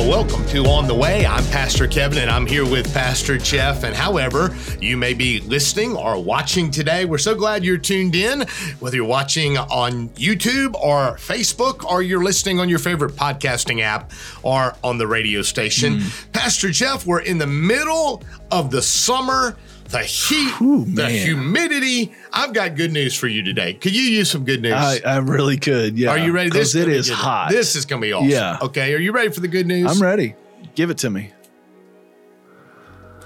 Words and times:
Well, 0.00 0.08
welcome 0.08 0.46
to 0.46 0.64
On 0.64 0.88
the 0.88 0.94
Way. 0.94 1.26
I'm 1.26 1.44
Pastor 1.50 1.86
Kevin 1.86 2.16
and 2.16 2.30
I'm 2.30 2.46
here 2.46 2.64
with 2.64 2.90
Pastor 2.94 3.36
Jeff. 3.36 3.84
And 3.84 3.94
however, 3.94 4.56
you 4.80 4.96
may 4.96 5.12
be 5.12 5.40
listening 5.40 5.94
or 5.94 6.18
watching 6.18 6.70
today, 6.70 7.04
we're 7.04 7.18
so 7.18 7.34
glad 7.34 7.66
you're 7.66 7.76
tuned 7.76 8.14
in, 8.14 8.46
whether 8.78 8.96
you're 8.96 9.04
watching 9.04 9.58
on 9.58 10.08
YouTube 10.10 10.72
or 10.74 11.18
Facebook 11.18 11.84
or 11.84 12.00
you're 12.00 12.24
listening 12.24 12.60
on 12.60 12.70
your 12.70 12.78
favorite 12.78 13.12
podcasting 13.12 13.82
app 13.82 14.10
or 14.42 14.74
on 14.82 14.96
the 14.96 15.06
radio 15.06 15.42
station. 15.42 15.98
Mm. 15.98 16.32
Pastor 16.32 16.70
Jeff, 16.70 17.04
we're 17.04 17.20
in 17.20 17.36
the 17.36 17.46
middle 17.46 18.22
of 18.50 18.70
the 18.70 18.80
summer. 18.80 19.54
The 19.90 20.04
heat, 20.04 20.60
Ooh, 20.62 20.84
the 20.84 21.10
humidity. 21.10 22.12
I've 22.32 22.54
got 22.54 22.76
good 22.76 22.92
news 22.92 23.16
for 23.16 23.26
you 23.26 23.42
today. 23.42 23.74
Could 23.74 23.94
you 23.94 24.02
use 24.02 24.30
some 24.30 24.44
good 24.44 24.62
news? 24.62 24.74
I, 24.74 25.00
I 25.04 25.16
really 25.16 25.56
could. 25.56 25.98
Yeah. 25.98 26.10
Are 26.10 26.18
you 26.18 26.30
ready? 26.30 26.48
Because 26.48 26.76
is 26.76 26.82
it 26.82 26.88
is 26.88 27.10
hot. 27.10 27.50
This 27.50 27.74
is 27.74 27.86
going 27.86 28.00
to 28.00 28.06
be 28.06 28.12
awesome. 28.12 28.28
Yeah. 28.30 28.58
Okay. 28.62 28.94
Are 28.94 28.98
you 28.98 29.10
ready 29.10 29.30
for 29.30 29.40
the 29.40 29.48
good 29.48 29.66
news? 29.66 29.90
I'm 29.90 30.00
ready. 30.00 30.36
Give 30.76 30.90
it 30.90 30.98
to 30.98 31.10
me. 31.10 31.32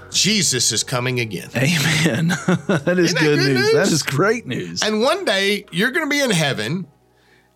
Jesus 0.09 0.71
is 0.71 0.83
coming 0.83 1.19
again. 1.19 1.49
Amen. 1.55 2.27
that 2.47 2.65
that 2.67 2.95
good, 2.95 3.13
good 3.19 3.37
news. 3.37 3.47
news? 3.47 3.73
That 3.73 3.87
is 3.89 4.01
great 4.01 4.47
news. 4.47 4.81
And 4.81 5.01
one 5.01 5.23
day 5.23 5.65
you're 5.71 5.91
going 5.91 6.05
to 6.05 6.09
be 6.09 6.21
in 6.21 6.31
heaven 6.31 6.87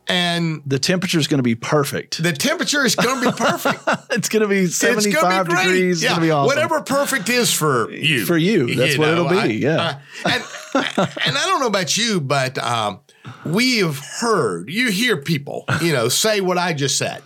and 0.10 0.62
the 0.66 0.80
temperature 0.80 1.20
is 1.20 1.28
going 1.28 1.38
to 1.38 1.44
be 1.44 1.56
perfect. 1.56 2.22
the 2.22 2.34
temperature 2.34 2.84
is 2.84 2.96
going 2.96 3.22
to 3.24 3.32
be 3.32 3.38
perfect. 3.38 3.84
it's 4.12 4.28
going 4.30 4.42
to 4.42 4.48
be 4.48 4.62
it's 4.62 4.76
75 4.76 5.48
be 5.48 5.54
degrees. 5.56 5.98
It's 5.98 6.04
Yeah. 6.04 6.10
going 6.10 6.22
to 6.22 6.26
be 6.28 6.32
awesome. 6.32 6.48
Whatever 6.48 6.82
perfect 6.82 7.30
is 7.30 7.54
for 7.54 7.92
you. 7.92 8.26
For 8.26 8.38
you. 8.38 8.76
That's 8.76 8.98
what 8.98 9.10
it'll 9.10 9.30
be, 9.30 9.38
I- 9.38 9.46
yeah. 9.46 10.00
I- 10.26 10.34
and, 10.36 10.44
and 11.26 11.38
I 11.38 11.46
don't 11.46 11.60
know 11.62 11.68
about 11.68 11.96
you, 11.98 12.20
but 12.20 12.58
um, 12.58 13.00
we 13.46 13.78
have 13.80 14.00
heard, 14.00 14.70
you 14.70 14.90
hear 14.90 15.18
people, 15.18 15.66
you 15.82 15.94
know, 15.94 16.10
say 16.10 16.42
what 16.42 16.58
I 16.58 16.74
just 16.74 16.98
said. 16.98 17.22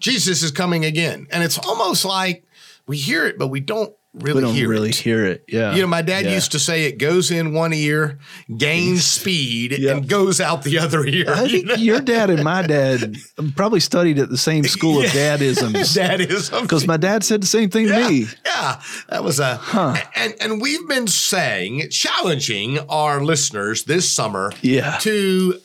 Jesus 0.00 0.42
is 0.42 0.50
coming 0.50 0.84
again. 0.84 1.26
And 1.30 1.44
it's 1.44 1.58
almost 1.58 2.04
like 2.04 2.44
we 2.86 2.96
hear 2.96 3.26
it, 3.26 3.38
but 3.38 3.48
we 3.48 3.60
don't 3.60 3.94
really 4.14 4.42
We 4.42 4.48
don't 4.48 4.54
hear 4.54 4.68
really 4.68 4.90
it. 4.90 4.96
hear 4.96 5.24
it. 5.24 5.44
Yeah. 5.48 5.74
You 5.74 5.80
know, 5.82 5.86
my 5.86 6.02
dad 6.02 6.26
Yeah. 6.26 6.34
used 6.34 6.52
to 6.52 6.58
say 6.58 6.84
it 6.84 6.98
goes 6.98 7.30
in 7.30 7.54
one 7.54 7.72
ear, 7.72 8.18
gains 8.54 9.04
speed, 9.06 9.74
Yeah. 9.78 9.92
and 9.92 10.06
goes 10.08 10.38
out 10.40 10.64
the 10.64 10.78
other 10.78 11.04
ear. 11.06 11.26
I 11.34 11.44
You 11.44 11.48
think 11.66 11.70
your 11.80 12.00
dad 12.00 12.28
and 12.28 12.44
my 12.44 12.60
dad 12.62 13.16
probably 13.56 13.80
studied 13.80 14.18
at 14.18 14.28
the 14.28 14.36
same 14.36 14.64
school 14.64 14.98
of 15.02 15.04
Yeah. 15.14 15.36
dadisms. 15.38 16.52
Because 16.62 16.86
my 16.86 16.98
dad 16.98 17.24
said 17.24 17.42
the 17.42 17.46
same 17.46 17.70
thing 17.70 17.88
yeah, 17.88 17.98
to 18.06 18.10
me. 18.10 18.26
yeah, 18.44 18.80
that 19.08 19.24
was 19.24 19.40
a 19.40 19.56
huh. 19.56 19.96
and 20.14 20.34
and 20.40 20.60
we've 20.60 20.86
been 20.88 21.06
saying, 21.06 21.88
challenging 21.90 22.78
our 22.90 23.22
listeners 23.24 23.84
this 23.84 24.12
summer, 24.12 24.52
Yeah. 24.60 24.98
to 25.00 25.58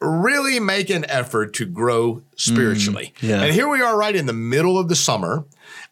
really 0.00 0.58
make 0.58 0.88
an 0.88 1.04
effort 1.10 1.52
to 1.54 1.66
grow 1.66 2.22
spiritually. 2.36 3.12
Mm, 3.20 3.28
yeah. 3.28 3.42
And 3.42 3.52
here 3.54 3.68
we 3.68 3.82
are, 3.82 3.94
right 3.98 4.16
in 4.16 4.24
the 4.24 4.32
middle 4.32 4.78
of 4.78 4.88
the 4.88 4.96
summer, 4.96 5.44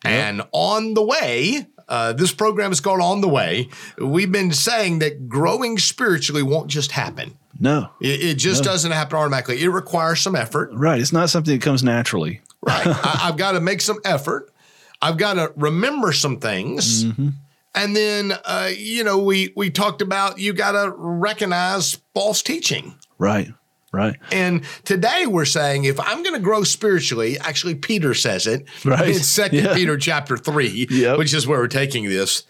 and 0.05 0.41
on 0.53 0.95
the 0.95 1.03
way. 1.03 1.67
Uh, 1.89 2.13
this 2.13 2.33
program 2.33 2.71
is 2.71 2.81
called 2.81 3.01
On 3.01 3.21
the 3.21 3.29
Way. 3.29 3.69
We've 3.99 4.31
been 4.31 4.53
saying 4.53 4.99
that 4.99 5.29
growing 5.29 5.79
spiritually 5.79 6.43
won't 6.43 6.69
just 6.69 6.93
happen. 6.93 7.37
No. 7.59 7.91
It, 8.01 8.23
it 8.23 8.35
just 8.35 8.63
doesn't 8.63 8.93
happen 8.93 9.17
automatically. 9.17 9.63
It 9.63 9.69
requires 9.69 10.21
some 10.21 10.37
effort. 10.37 10.71
Right. 10.73 11.01
It's 11.01 11.13
not 11.13 11.31
something 11.31 11.55
that 11.55 11.63
comes 11.63 11.83
naturally. 11.83 12.41
Right. 12.63 12.87
I, 12.87 13.21
I've 13.25 13.37
got 13.37 13.53
to 13.53 13.61
make 13.61 13.81
some 13.81 13.99
effort. 14.05 14.53
I've 15.01 15.17
got 15.17 15.35
to 15.35 15.53
remember 15.57 16.13
some 16.13 16.39
things. 16.39 17.05
Mm-hmm. 17.05 17.29
And 17.75 17.97
then, 17.97 18.33
uh, 18.45 18.71
you 18.77 19.05
know, 19.05 19.19
we 19.19 19.53
we 19.55 19.71
talked 19.71 20.03
about 20.03 20.39
you 20.39 20.53
got 20.53 20.73
to 20.73 20.93
recognize 20.97 21.99
false 22.15 22.43
teaching. 22.43 22.97
Right. 23.19 23.53
Right. 23.91 24.17
And 24.33 24.65
today 24.85 25.27
we're 25.27 25.47
saying 25.47 25.85
if 25.85 25.99
I'm 25.99 26.23
going 26.23 26.35
to 26.35 26.41
grow 26.41 26.63
spiritually, 26.63 27.39
actually 27.39 27.75
Peter 27.75 28.13
says 28.13 28.47
it 28.47 28.67
Right. 28.85 29.09
in 29.09 29.15
Second 29.15 29.65
Yeah. 29.65 29.75
Peter 29.75 29.97
chapter 29.97 30.37
three, 30.37 30.87
Yep. 30.91 31.17
which 31.19 31.33
is 31.33 31.47
where 31.47 31.59
we're 31.59 31.69
taking 31.69 32.05
this. 32.09 32.43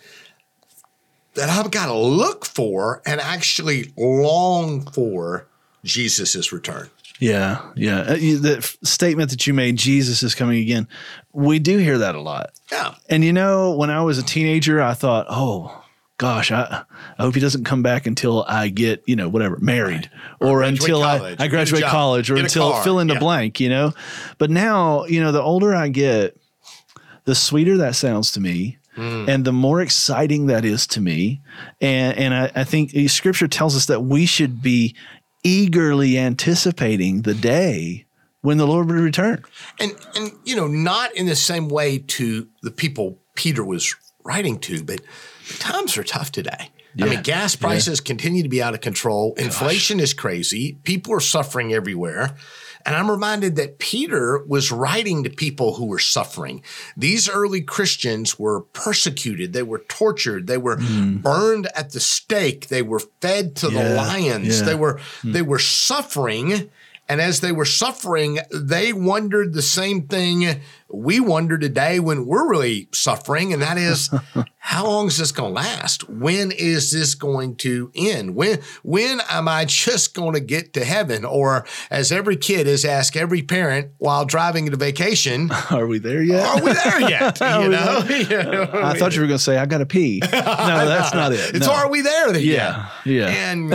That 1.34 1.48
I've 1.48 1.70
got 1.70 1.86
to 1.86 1.94
look 1.96 2.44
for 2.44 3.00
and 3.06 3.20
actually 3.20 3.92
long 3.96 4.90
for 4.90 5.46
Jesus' 5.84 6.52
return. 6.52 6.90
Yeah, 7.20 7.60
yeah. 7.76 8.00
Uh, 8.00 8.14
The 8.14 8.76
statement 8.82 9.30
that 9.30 9.46
you 9.46 9.54
made, 9.54 9.76
Jesus 9.76 10.22
is 10.22 10.34
coming 10.34 10.58
again. 10.60 10.88
We 11.32 11.58
do 11.60 11.78
hear 11.78 11.98
that 11.98 12.14
a 12.16 12.20
lot. 12.20 12.50
Yeah. 12.72 12.94
And 13.08 13.24
you 13.24 13.32
know, 13.32 13.72
when 13.76 13.90
I 13.90 14.02
was 14.02 14.18
a 14.18 14.22
teenager, 14.24 14.80
I 14.82 14.94
thought, 14.94 15.26
oh 15.28 15.84
gosh, 16.18 16.50
I, 16.52 16.84
I 17.18 17.22
hope 17.22 17.34
he 17.34 17.40
doesn't 17.40 17.64
come 17.64 17.82
back 17.82 18.06
until 18.06 18.44
I 18.46 18.68
get, 18.68 19.02
you 19.06 19.16
know, 19.16 19.28
whatever, 19.28 19.56
married 19.60 20.10
or, 20.40 20.58
graduate 20.58 20.80
until 20.80 21.02
I, 21.02 21.18
college, 21.18 21.40
I 21.40 21.44
or 21.44 21.46
a 21.46 21.48
graduate 21.48 21.80
job, 21.82 21.90
college 21.90 22.30
or 22.30 22.36
until 22.36 22.72
car. 22.72 22.84
fill 22.84 22.98
in 22.98 23.06
the 23.06 23.14
Yeah. 23.14 23.20
blank, 23.20 23.60
you 23.60 23.68
know. 23.68 23.94
But 24.36 24.50
now, 24.50 25.04
you 25.06 25.20
know, 25.22 25.32
the 25.32 25.40
older 25.42 25.74
I 25.74 25.88
get, 25.88 26.36
the 27.24 27.34
sweeter 27.34 27.76
that 27.78 27.94
sounds 27.94 28.32
to 28.32 28.40
me. 28.40 28.78
Hmm. 28.94 29.26
And 29.28 29.44
the 29.44 29.52
more 29.52 29.80
exciting 29.80 30.46
that 30.48 30.64
is 30.64 30.86
to 30.88 31.00
me. 31.00 31.40
And, 31.80 32.18
and 32.18 32.34
I, 32.34 32.50
I 32.54 32.64
think 32.64 32.90
scripture 33.10 33.46
tells 33.46 33.76
us 33.76 33.86
that 33.86 34.00
we 34.02 34.26
should 34.26 34.60
be 34.60 34.96
eagerly 35.44 36.18
anticipating 36.18 37.22
the 37.22 37.34
day 37.34 38.06
when 38.40 38.58
the 38.58 38.66
Lord 38.66 38.86
would 38.88 38.96
return. 38.96 39.44
and 39.78 39.92
and 40.16 40.32
you 40.44 40.56
know 40.56 40.66
not 40.66 41.14
in 41.14 41.26
the 41.26 41.36
same 41.36 41.68
way 41.68 41.98
to 41.98 42.48
the 42.62 42.70
people 42.70 43.18
peter 43.34 43.64
was 43.64 43.94
writing 44.24 44.58
to 44.58 44.82
but 44.82 45.00
times 45.58 45.96
are 45.96 46.02
tough 46.04 46.30
today 46.32 46.70
i 47.00 47.04
mean 47.06 47.22
gas 47.22 47.54
prices 47.56 48.00
continue 48.00 48.42
to 48.42 48.48
be 48.48 48.62
out 48.62 48.74
of 48.74 48.80
control 48.80 49.34
inflation 49.38 50.00
is 50.00 50.12
crazy 50.12 50.78
people 50.84 51.12
are 51.14 51.20
suffering 51.20 51.72
everywhere 51.72 52.34
and 52.86 52.94
I'm 52.96 53.10
reminded 53.10 53.56
that 53.56 53.80
Peter 53.80 54.42
was 54.46 54.72
writing 54.72 55.24
to 55.24 55.28
people 55.30 55.74
who 55.74 55.86
were 55.86 55.98
suffering. 55.98 56.62
These 56.96 57.28
early 57.28 57.60
Christians 57.60 58.38
were 58.38 58.62
persecuted. 58.62 59.52
They 59.52 59.64
were 59.64 59.80
tortured. 59.88 60.46
They 60.46 60.56
were 60.56 60.76
burned 60.76 61.66
at 61.74 61.90
the 61.90 62.00
stake. 62.00 62.68
They 62.68 62.80
were 62.80 63.00
fed 63.20 63.56
to 63.56 63.68
the 63.68 63.80
Mm. 63.80 63.96
Lions. 63.96 64.60
yeah. 64.60 64.64
They 64.64 64.74
were 64.76 65.00
they 65.24 65.42
were 65.42 65.58
suffering. 65.58 66.70
And 67.08 67.20
as 67.20 67.40
they 67.40 67.52
were 67.52 67.64
suffering, 67.64 68.38
they 68.52 68.92
wondered 68.92 69.54
the 69.54 69.62
same 69.62 70.06
thing 70.08 70.60
we 70.90 71.20
wonder 71.20 71.58
today 71.58 72.00
when 72.00 72.26
we're 72.26 72.48
really 72.48 72.88
suffering. 72.92 73.52
And 73.52 73.60
that 73.62 73.76
is, 73.78 74.10
how 74.58 74.86
long 74.86 75.06
is 75.08 75.16
this 75.18 75.32
going 75.32 75.54
to 75.54 75.60
last? 75.60 76.08
When 76.08 76.50
is 76.50 76.92
this 76.92 77.14
going 77.14 77.56
to 77.56 77.90
end? 77.94 78.34
When, 78.34 78.60
when 78.82 79.20
am 79.30 79.48
I 79.48 79.64
just 79.66 80.14
going 80.14 80.32
to 80.34 80.40
get 80.40 80.72
to 80.74 80.84
heaven? 80.84 81.24
Or 81.24 81.66
as 81.90 82.10
every 82.12 82.36
kid 82.36 82.66
is 82.66 82.84
asked 82.84 83.16
every 83.16 83.42
parent 83.42 83.92
while 83.98 84.24
driving 84.24 84.70
to 84.70 84.76
vacation, 84.76 85.50
Are 85.70 85.86
we 85.86 85.98
there 85.98 86.22
yet? 86.22 86.44
are 86.46 86.62
we 86.62 86.72
there 86.72 87.00
yet? 87.08 87.40
You 87.58 87.68
know? 87.70 88.00
Know? 88.00 88.70
I 88.82 88.98
thought 88.98 89.14
you 89.14 89.22
were 89.22 89.26
going 89.26 89.38
to 89.38 89.42
say, 89.44 89.56
I 89.58 89.66
got 89.66 89.78
to 89.78 89.86
pee. 89.86 90.20
No, 90.22 90.28
that's 90.30 91.14
not 91.14 91.32
it. 91.32 91.54
It's 91.56 91.66
No. 91.66 91.72
are 91.72 91.90
we 91.90 92.02
there 92.02 92.36
yet? 92.36 92.42
Yeah, 92.42 92.90
yeah. 93.04 93.28
And 93.28 93.70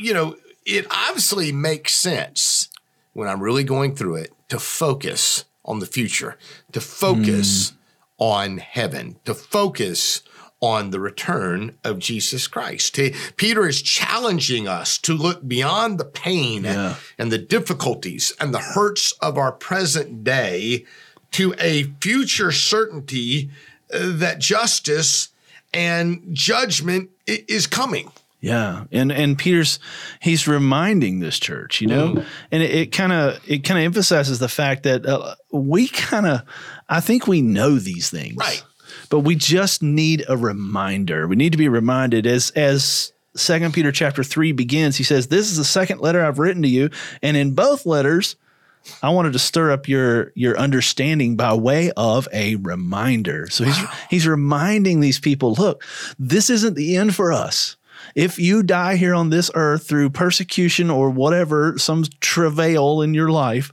you 0.00 0.14
know, 0.14 0.36
it 0.64 0.86
obviously 0.90 1.52
makes 1.52 1.94
sense 1.94 2.68
when 3.12 3.28
I'm 3.28 3.40
really 3.42 3.64
going 3.64 3.94
through 3.94 4.16
it 4.16 4.32
to 4.48 4.58
focus 4.58 5.44
on 5.64 5.78
the 5.78 5.86
future, 5.86 6.36
to 6.72 6.80
focus 6.80 7.70
Mm. 7.70 7.74
on 8.18 8.58
heaven, 8.58 9.16
to 9.24 9.34
focus 9.34 10.22
on 10.60 10.90
the 10.90 11.00
return 11.00 11.76
of 11.84 11.98
Jesus 11.98 12.46
Christ. 12.46 12.96
He- 12.96 13.14
Peter 13.36 13.68
is 13.68 13.82
challenging 13.82 14.66
us 14.66 14.96
to 14.98 15.12
look 15.12 15.46
beyond 15.46 15.98
the 15.98 16.04
pain 16.06 16.64
Yeah. 16.64 16.96
and 17.18 17.30
the 17.30 17.38
difficulties 17.38 18.32
and 18.40 18.54
the 18.54 18.60
hurts 18.60 19.12
of 19.20 19.36
our 19.36 19.52
present 19.52 20.24
day 20.24 20.84
to 21.32 21.54
a 21.58 21.92
future 22.00 22.52
certainty 22.52 23.50
uh, 23.92 23.98
that 24.16 24.38
justice 24.38 25.28
and 25.74 26.22
judgment 26.32 27.10
is 27.26 27.66
coming. 27.66 28.10
Yeah, 28.44 28.84
and 28.92 29.10
and 29.10 29.38
Peter's 29.38 29.78
he's 30.20 30.46
reminding 30.46 31.20
this 31.20 31.38
church, 31.38 31.80
you 31.80 31.86
know, 31.86 32.22
and 32.52 32.62
it 32.62 32.92
kind 32.92 33.10
of 33.10 33.40
it 33.48 33.64
kind 33.64 33.78
of 33.78 33.86
emphasizes 33.86 34.38
the 34.38 34.50
fact 34.50 34.82
that 34.82 35.06
uh, 35.06 35.34
we 35.50 35.88
kind 35.88 36.26
of 36.26 36.42
I 36.86 37.00
think 37.00 37.26
we 37.26 37.40
know 37.40 37.78
these 37.78 38.10
things, 38.10 38.36
Right. 38.36 38.62
But 39.08 39.20
we 39.20 39.34
just 39.34 39.82
need 39.82 40.26
a 40.28 40.36
reminder. 40.36 41.26
We 41.26 41.36
need 41.36 41.52
to 41.52 41.58
be 41.58 41.70
reminded 41.70 42.26
as 42.26 42.50
as 42.50 43.14
Second 43.34 43.72
Peter 43.72 43.90
chapter 43.90 44.22
three 44.22 44.52
begins. 44.52 44.98
He 44.98 45.04
says, 45.04 45.28
"This 45.28 45.50
is 45.50 45.56
the 45.56 45.64
second 45.64 46.02
letter 46.02 46.22
I've 46.22 46.38
written 46.38 46.60
to 46.64 46.68
you, 46.68 46.90
and 47.22 47.38
in 47.38 47.54
both 47.54 47.86
letters." 47.86 48.36
I 49.02 49.08
wanted 49.08 49.32
to 49.32 49.38
stir 49.38 49.70
up 49.70 49.88
your 49.88 50.32
your 50.34 50.58
understanding 50.58 51.36
by 51.36 51.54
way 51.54 51.90
of 51.96 52.28
a 52.34 52.56
reminder. 52.56 53.48
So 53.48 53.64
he's 53.64 53.78
he's 54.10 54.26
reminding 54.26 55.00
these 55.00 55.18
people, 55.18 55.54
look, 55.54 55.82
this 56.18 56.50
isn't 56.50 56.74
the 56.74 56.98
end 56.98 57.14
for 57.14 57.32
us. 57.32 57.78
If 58.14 58.38
you 58.38 58.62
die 58.62 58.96
here 58.96 59.14
on 59.14 59.30
this 59.30 59.50
earth 59.54 59.86
through 59.86 60.10
persecution 60.10 60.90
or 60.90 61.10
whatever, 61.10 61.78
some 61.78 62.04
travail 62.20 63.02
in 63.02 63.14
your 63.14 63.30
life, 63.30 63.72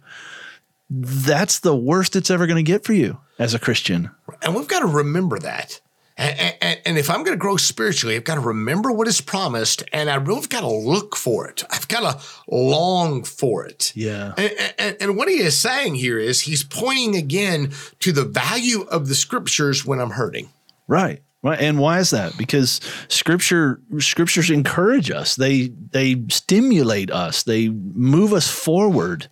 that's 0.90 1.60
the 1.60 1.76
worst 1.76 2.16
it's 2.16 2.30
ever 2.30 2.48
going 2.48 2.64
to 2.64 2.70
get 2.72 2.84
for 2.84 2.94
you 2.94 3.20
as 3.40 3.54
a 3.54 3.60
Christian. 3.60 4.12
And 4.42 4.56
we've 4.56 4.68
got 4.68 4.80
to 4.80 4.88
remember 4.88 5.40
that. 5.40 5.80
And, 6.18 6.56
and, 6.62 6.82
and 6.86 6.98
if 6.98 7.10
I'm 7.10 7.24
going 7.24 7.36
to 7.36 7.42
grow 7.42 7.58
spiritually, 7.58 8.16
I've 8.16 8.26
got 8.26 8.36
to 8.36 8.42
remember 8.42 8.92
what 8.92 9.08
is 9.08 9.22
promised 9.22 9.84
and 9.94 10.10
I 10.10 10.16
really 10.16 10.46
got 10.48 10.62
to 10.62 10.70
look 10.70 11.16
for 11.16 11.48
it. 11.48 11.64
I've 11.72 11.88
got 11.88 12.02
to 12.02 12.28
long 12.48 13.24
for 13.24 13.66
it. 13.66 13.92
Yeah. 13.96 14.34
And, 14.38 14.54
and, 14.78 14.98
and 15.00 15.18
what 15.18 15.30
he 15.30 15.36
is 15.36 15.60
saying 15.60 15.96
here 15.96 16.20
is 16.20 16.42
he's 16.42 16.64
pointing 16.64 17.16
again 17.16 17.72
to 18.00 18.12
the 18.12 18.26
value 18.26 18.82
of 18.84 19.08
the 19.08 19.16
scriptures 19.16 19.86
when 19.86 20.00
I'm 20.00 20.12
hurting. 20.12 20.50
Right. 20.88 21.24
Right. 21.44 21.60
And 21.60 21.80
why 21.80 22.00
is 22.00 22.12
that? 22.12 22.38
Because 22.38 22.80
scripture 23.08 23.82
scriptures 23.98 24.52
encourage 24.52 25.10
us. 25.10 25.36
They 25.36 25.70
they 25.70 26.24
stimulate 26.30 27.10
us. 27.10 27.44
They 27.44 27.70
move 27.70 28.32
us 28.34 28.48
forward. 28.48 29.28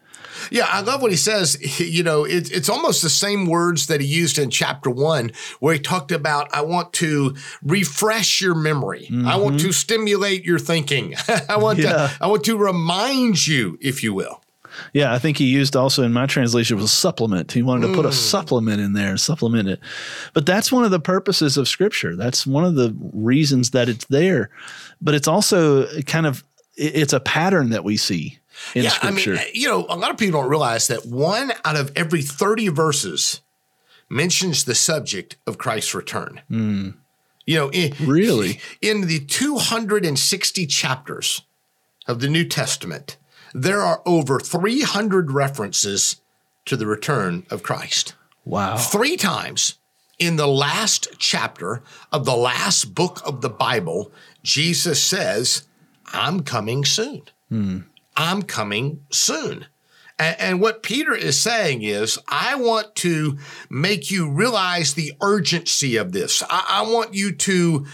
Yeah, 0.52 0.68
I 0.68 0.82
love 0.82 1.02
what 1.02 1.12
he 1.12 1.18
says. 1.18 1.80
You 1.80 2.04
know, 2.04 2.24
it, 2.24 2.52
it's 2.52 2.70
almost 2.70 3.02
the 3.02 3.10
same 3.10 3.46
words 3.46 3.88
that 3.88 4.02
he 4.02 4.08
used 4.08 4.40
in 4.40 4.50
chapter 4.50 4.90
one, 4.90 5.32
where 5.60 5.74
he 5.74 5.80
talked 5.80 6.12
about, 6.12 6.54
I 6.54 6.62
want 6.62 6.94
to 6.94 7.36
refresh 7.62 8.42
your 8.42 8.56
memory. 8.56 9.08
Mm-hmm. 9.10 9.28
I 9.28 9.36
want 9.36 9.60
to 9.60 9.72
stimulate 9.72 10.46
your 10.46 10.60
thinking. 10.60 11.16
I 11.50 11.58
want 11.58 11.80
yeah. 11.80 11.92
to, 11.92 12.18
I 12.22 12.28
want 12.28 12.44
to 12.46 12.58
remind 12.58 13.46
you, 13.46 13.78
if 13.82 14.02
you 14.04 14.14
will. 14.14 14.42
Yeah, 14.94 15.14
I 15.14 15.20
think 15.20 15.38
he 15.38 15.46
used 15.46 15.76
also 15.76 16.04
in 16.04 16.14
my 16.14 16.26
translation 16.26 16.78
was 16.78 16.92
supplement. 16.92 17.52
He 17.52 17.62
wanted 17.62 17.88
to 17.88 17.94
put 17.94 18.06
a 18.06 18.10
mm. 18.10 18.14
supplement 18.14 18.82
in 18.82 18.94
there, 18.94 19.18
supplement 19.18 19.70
it. 19.70 19.80
But 20.34 20.46
that's 20.46 20.72
one 20.72 20.84
of 20.84 20.92
the 20.92 21.00
purposes 21.00 21.58
of 21.58 21.68
scripture. 21.68 22.16
That's 22.16 22.46
one 22.46 22.66
of 22.66 22.76
the 22.76 22.96
reasons 23.14 23.72
that 23.72 23.90
it's 23.90 24.06
there. 24.06 24.50
But 25.02 25.16
it's 25.16 25.28
also 25.28 25.88
kind 26.04 26.26
of 26.26 26.44
it's 26.76 27.14
a 27.14 27.20
pattern 27.20 27.72
that 27.72 27.84
we 27.84 27.98
see 27.98 28.40
in 28.74 28.84
yeah, 28.84 28.90
scripture. 28.90 29.34
I 29.34 29.46
mean, 29.46 29.48
you 29.54 29.68
know, 29.68 29.86
a 29.90 29.96
lot 29.96 30.12
of 30.12 30.18
people 30.18 30.42
don't 30.42 30.50
realize 30.50 30.88
that 30.88 31.06
one 31.06 31.52
out 31.66 31.76
of 31.76 31.92
every 31.96 32.22
30 32.22 32.70
verses 32.70 33.42
mentions 34.10 34.64
the 34.64 34.76
subject 34.76 35.38
of 35.46 35.58
Christ's 35.58 35.94
return. 35.94 36.42
Mm. 36.50 36.96
You 37.46 37.56
know, 37.56 37.70
in, 37.72 37.94
really? 38.00 38.60
In 38.82 39.08
the 39.08 39.20
260 39.20 40.66
chapters 40.68 41.42
of 42.08 42.20
the 42.20 42.28
New 42.28 42.46
Testament, 42.46 43.18
there 43.54 43.82
are 43.82 44.02
over 44.06 44.40
300 44.40 45.32
references 45.32 46.22
to 46.66 46.78
the 46.78 46.88
return 46.88 47.46
of 47.50 47.64
Christ. 47.64 48.14
Wow. 48.46 48.78
Three 48.78 49.18
times 49.18 49.76
in 50.18 50.36
the 50.36 50.48
last 50.48 51.08
chapter 51.18 51.82
of 52.12 52.26
the 52.26 52.36
last 52.36 52.94
book 52.94 53.22
of 53.26 53.42
the 53.42 53.50
Bible, 53.50 54.12
Jesus 54.44 55.02
says, 55.02 55.68
I'm 56.08 56.42
coming 56.42 56.86
soon. 56.86 57.24
Hmm. 57.50 57.80
I'm 58.16 58.44
coming 58.44 59.06
soon. 59.10 59.66
And, 60.20 60.36
and, 60.40 60.62
what 60.62 60.84
Peter 60.84 61.16
is 61.16 61.40
saying 61.40 61.84
is, 61.84 62.20
I 62.28 62.56
want 62.56 62.94
to 62.96 63.38
make 63.70 64.12
you 64.12 64.30
realize 64.30 64.94
the 64.94 65.14
urgency 65.22 65.96
of 65.96 66.12
this. 66.12 66.44
I, 66.50 66.66
I 66.70 66.82
want 66.82 67.14
you 67.14 67.32
to 67.32 67.86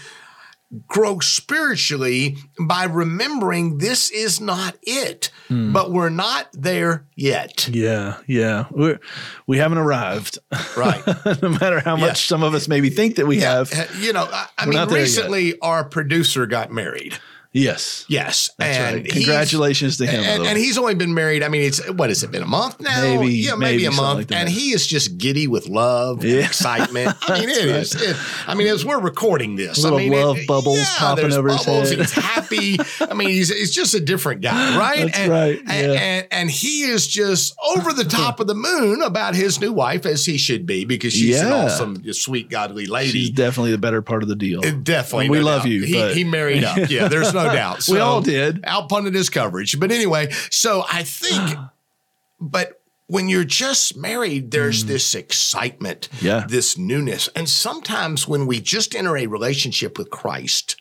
grow 0.88 1.20
spiritually 1.20 2.36
by 2.58 2.84
remembering 2.84 3.78
this 3.78 4.10
is 4.10 4.40
not 4.40 4.76
it, 4.82 5.30
mm. 5.48 5.72
but 5.72 5.90
we're 5.90 6.08
not 6.08 6.48
there 6.52 7.06
yet. 7.14 7.68
Yeah, 7.68 8.18
yeah. 8.26 8.66
We're, 8.70 9.00
we 9.46 9.58
haven't 9.58 9.78
arrived. 9.78 10.38
Right. 10.76 11.02
no 11.42 11.48
matter 11.48 11.80
how 11.80 11.96
much 11.96 12.08
yeah. 12.08 12.14
some 12.14 12.42
of 12.42 12.54
us 12.54 12.68
maybe 12.68 12.90
think 12.90 13.16
that 13.16 13.26
we 13.26 13.40
yeah. 13.40 13.52
have. 13.52 13.96
You 14.00 14.12
know, 14.12 14.28
I, 14.30 14.46
I 14.58 14.66
mean, 14.66 14.88
recently 14.88 15.58
our 15.60 15.84
producer 15.84 16.46
got 16.46 16.70
married. 16.72 17.18
Yes. 17.56 18.04
Yes. 18.08 18.50
That's 18.58 18.76
and 18.76 18.96
right. 18.96 19.08
Congratulations 19.08 19.96
to 19.96 20.06
him. 20.06 20.22
And, 20.22 20.46
and, 20.46 20.58
he's 20.58 20.76
only 20.76 20.94
been 20.94 21.14
married. 21.14 21.42
I 21.42 21.48
mean, 21.48 21.62
it's 21.62 21.86
what 21.90 22.10
has 22.10 22.22
it 22.22 22.30
been 22.30 22.42
a 22.42 22.46
month 22.46 22.80
now? 22.80 23.00
Maybe. 23.00 23.32
Yeah, 23.32 23.54
maybe, 23.54 23.84
maybe 23.84 23.86
a 23.86 23.92
month. 23.92 24.30
Like 24.30 24.38
and 24.38 24.48
he 24.48 24.72
is 24.72 24.86
just 24.86 25.16
giddy 25.16 25.46
with 25.46 25.66
love 25.66 26.22
yeah. 26.22 26.36
and 26.36 26.44
excitement. 26.44 27.16
I 27.22 27.40
mean, 27.40 27.48
it 27.48 27.56
right. 27.56 27.76
is. 27.76 27.94
It, 27.94 28.16
I 28.46 28.54
mean, 28.54 28.66
as 28.66 28.84
we're 28.84 29.00
recording 29.00 29.56
this, 29.56 29.82
little 29.82 29.98
I 29.98 30.02
mean, 30.02 30.12
love 30.12 30.36
it, 30.36 30.46
bubbles 30.46 30.78
yeah, 30.78 30.94
popping 30.98 31.32
over 31.32 31.48
bubbles. 31.48 31.90
his 31.90 31.90
head. 31.90 31.98
He's 31.98 32.12
happy. 32.12 32.76
I 33.00 33.14
mean, 33.14 33.30
he's, 33.30 33.48
he's 33.48 33.74
just 33.74 33.94
a 33.94 34.00
different 34.00 34.42
guy, 34.42 34.78
right? 34.78 35.06
That's 35.06 35.18
and, 35.18 35.32
right. 35.32 35.60
Yeah. 35.66 35.72
And, 35.72 35.92
and, 35.92 36.26
and 36.30 36.50
he 36.50 36.82
is 36.82 37.06
just 37.06 37.56
over 37.74 37.92
the 37.94 38.04
top 38.04 38.38
of 38.38 38.48
the 38.48 38.54
moon 38.54 39.00
about 39.00 39.34
his 39.34 39.60
new 39.60 39.72
wife, 39.72 40.04
as 40.04 40.26
he 40.26 40.36
should 40.36 40.66
be, 40.66 40.84
because 40.84 41.14
she's 41.14 41.40
an 41.40 41.52
awesome, 41.52 42.12
sweet, 42.12 42.50
godly 42.50 42.84
lady. 42.84 43.12
She's 43.12 43.30
definitely 43.30 43.70
the 43.70 43.78
better 43.78 44.02
part 44.02 44.22
of 44.22 44.28
the 44.28 44.36
deal. 44.36 44.60
definitely. 44.60 45.30
we 45.30 45.38
no 45.38 45.44
love 45.44 45.62
doubt. 45.62 45.70
you. 45.70 45.82
He, 45.84 46.12
he, 46.12 46.24
married 46.24 46.64
up. 46.64 46.76
Yeah, 46.90 47.08
there's 47.08 47.34
no 47.34 47.45
doubt. 47.52 47.82
So, 47.82 47.92
we 47.94 48.00
all 48.00 48.20
did. 48.20 48.62
Outpunted 48.62 49.14
his 49.14 49.30
coverage. 49.30 49.78
But 49.78 49.92
anyway, 49.92 50.30
so 50.50 50.84
I 50.90 51.02
think, 51.02 51.58
but 52.40 52.80
when 53.08 53.28
you're 53.28 53.44
just 53.44 53.96
married, 53.96 54.50
there's 54.50 54.84
mm. 54.84 54.88
this 54.88 55.14
excitement, 55.14 56.08
yeah. 56.20 56.46
this 56.48 56.76
newness. 56.76 57.28
And 57.36 57.48
sometimes 57.48 58.26
when 58.26 58.46
we 58.46 58.60
just 58.60 58.94
enter 58.94 59.16
a 59.16 59.26
relationship 59.26 59.96
with 59.98 60.10
Christ, 60.10 60.76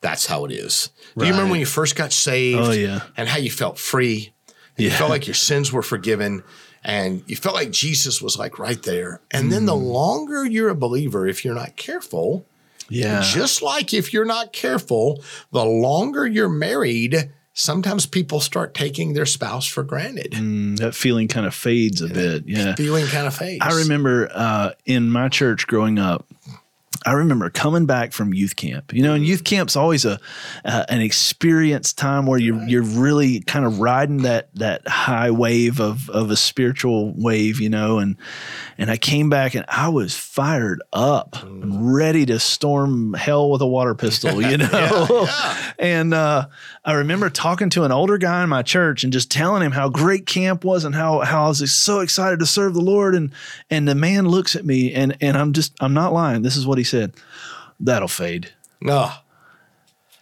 that's 0.00 0.26
how 0.26 0.44
it 0.44 0.52
is. 0.52 0.90
Do 1.16 1.24
you 1.24 1.30
remember 1.30 1.52
when 1.52 1.60
you 1.60 1.66
first 1.66 1.96
got 1.96 2.12
saved? 2.12 2.60
Oh, 2.60 2.72
yeah. 2.72 3.02
And 3.16 3.28
how 3.28 3.38
you 3.38 3.50
felt 3.50 3.78
free? 3.78 4.32
Yeah. 4.76 4.86
You 4.86 4.90
felt 4.90 5.10
like 5.10 5.26
your 5.26 5.34
sins 5.34 5.72
were 5.72 5.82
forgiven 5.82 6.42
and 6.84 7.22
you 7.26 7.36
felt 7.36 7.54
like 7.54 7.70
Jesus 7.70 8.20
was 8.20 8.36
like 8.36 8.58
right 8.58 8.82
there. 8.82 9.20
And 9.30 9.46
mm. 9.46 9.50
then 9.50 9.66
the 9.66 9.74
mm. 9.74 9.92
longer 9.92 10.44
you're 10.44 10.70
a 10.70 10.74
believer, 10.74 11.26
if 11.26 11.44
you're 11.44 11.54
not 11.54 11.76
careful, 11.76 12.44
yeah. 12.92 13.22
Just 13.22 13.62
like 13.62 13.92
if 13.94 14.12
you're 14.12 14.24
not 14.24 14.52
careful, 14.52 15.22
the 15.50 15.64
longer 15.64 16.26
you're 16.26 16.48
married, 16.48 17.30
sometimes 17.54 18.06
people 18.06 18.40
start 18.40 18.74
taking 18.74 19.12
their 19.12 19.26
spouse 19.26 19.66
for 19.66 19.82
granted. 19.82 20.32
Mm, 20.32 20.78
that 20.78 20.94
feeling 20.94 21.28
kind 21.28 21.46
of 21.46 21.54
fades 21.54 22.02
a 22.02 22.08
yeah, 22.08 22.12
bit. 22.12 22.44
Yeah. 22.46 22.74
Feeling 22.74 23.06
kind 23.06 23.26
of 23.26 23.34
fades. 23.34 23.64
I 23.64 23.78
remember 23.78 24.30
uh, 24.32 24.72
in 24.86 25.10
my 25.10 25.28
church 25.28 25.66
growing 25.66 25.98
up, 25.98 26.26
I 27.04 27.12
remember 27.12 27.50
coming 27.50 27.86
back 27.86 28.12
from 28.12 28.32
youth 28.32 28.56
camp. 28.56 28.92
You 28.92 29.02
know, 29.02 29.14
and 29.14 29.26
youth 29.26 29.44
camp's 29.44 29.76
always 29.76 30.04
a 30.04 30.20
uh, 30.64 30.84
an 30.88 31.00
experience 31.00 31.92
time 31.92 32.26
where 32.26 32.38
you're 32.38 32.62
you're 32.68 32.82
really 32.82 33.40
kind 33.40 33.64
of 33.64 33.80
riding 33.80 34.18
that 34.18 34.54
that 34.54 34.86
high 34.86 35.30
wave 35.30 35.80
of 35.80 36.08
of 36.10 36.30
a 36.30 36.36
spiritual 36.36 37.12
wave. 37.16 37.60
You 37.60 37.70
know, 37.70 37.98
and 37.98 38.16
and 38.78 38.90
I 38.90 38.96
came 38.96 39.30
back 39.30 39.54
and 39.54 39.64
I 39.68 39.88
was 39.88 40.16
fired 40.16 40.82
up, 40.92 41.32
mm. 41.32 41.62
ready 41.64 42.26
to 42.26 42.38
storm 42.38 43.14
hell 43.14 43.50
with 43.50 43.62
a 43.62 43.66
water 43.66 43.94
pistol. 43.94 44.40
You 44.40 44.56
know, 44.58 44.68
yeah, 44.72 45.06
yeah. 45.10 45.72
and 45.78 46.14
uh, 46.14 46.46
I 46.84 46.92
remember 46.94 47.30
talking 47.30 47.70
to 47.70 47.84
an 47.84 47.92
older 47.92 48.18
guy 48.18 48.42
in 48.42 48.48
my 48.48 48.62
church 48.62 49.02
and 49.02 49.12
just 49.12 49.30
telling 49.30 49.62
him 49.62 49.72
how 49.72 49.88
great 49.88 50.26
camp 50.26 50.64
was 50.64 50.84
and 50.84 50.94
how 50.94 51.20
how 51.20 51.46
I 51.46 51.48
was 51.48 51.72
so 51.72 52.00
excited 52.00 52.38
to 52.40 52.46
serve 52.46 52.74
the 52.74 52.80
Lord. 52.80 53.14
And 53.14 53.32
and 53.70 53.88
the 53.88 53.94
man 53.94 54.28
looks 54.28 54.54
at 54.54 54.64
me 54.64 54.92
and 54.94 55.16
and 55.20 55.36
I'm 55.36 55.52
just 55.52 55.74
I'm 55.80 55.94
not 55.94 56.12
lying. 56.12 56.42
This 56.42 56.56
is 56.56 56.66
what 56.66 56.78
he 56.78 56.81
said. 56.84 57.14
That'll 57.80 58.08
fade. 58.08 58.52
No. 58.80 59.10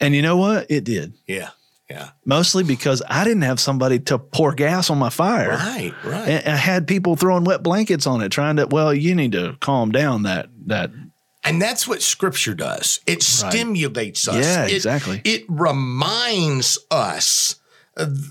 And 0.00 0.14
you 0.14 0.22
know 0.22 0.36
what? 0.36 0.70
It 0.70 0.84
did. 0.84 1.14
Yeah. 1.26 1.50
Yeah. 1.90 2.10
Mostly 2.24 2.62
because 2.62 3.02
I 3.08 3.24
didn't 3.24 3.42
have 3.42 3.58
somebody 3.58 3.98
to 4.00 4.18
pour 4.18 4.54
gas 4.54 4.90
on 4.90 4.98
my 4.98 5.10
fire. 5.10 5.50
Right, 5.50 5.92
right. 6.04 6.28
And 6.28 6.48
I 6.48 6.56
had 6.56 6.86
people 6.86 7.16
throwing 7.16 7.42
wet 7.42 7.64
blankets 7.64 8.06
on 8.06 8.22
it, 8.22 8.30
trying 8.30 8.56
to, 8.56 8.66
well, 8.68 8.94
you 8.94 9.14
need 9.14 9.32
to 9.32 9.56
calm 9.60 9.90
down 9.90 10.22
that 10.22 10.48
that 10.66 10.92
and 11.42 11.60
that's 11.60 11.88
what 11.88 12.02
scripture 12.02 12.54
does. 12.54 13.00
It 13.06 13.14
right. 13.14 13.22
stimulates 13.22 14.28
us. 14.28 14.44
Yeah, 14.44 14.66
it, 14.66 14.74
exactly. 14.74 15.22
It 15.24 15.44
reminds 15.48 16.78
us 16.90 17.56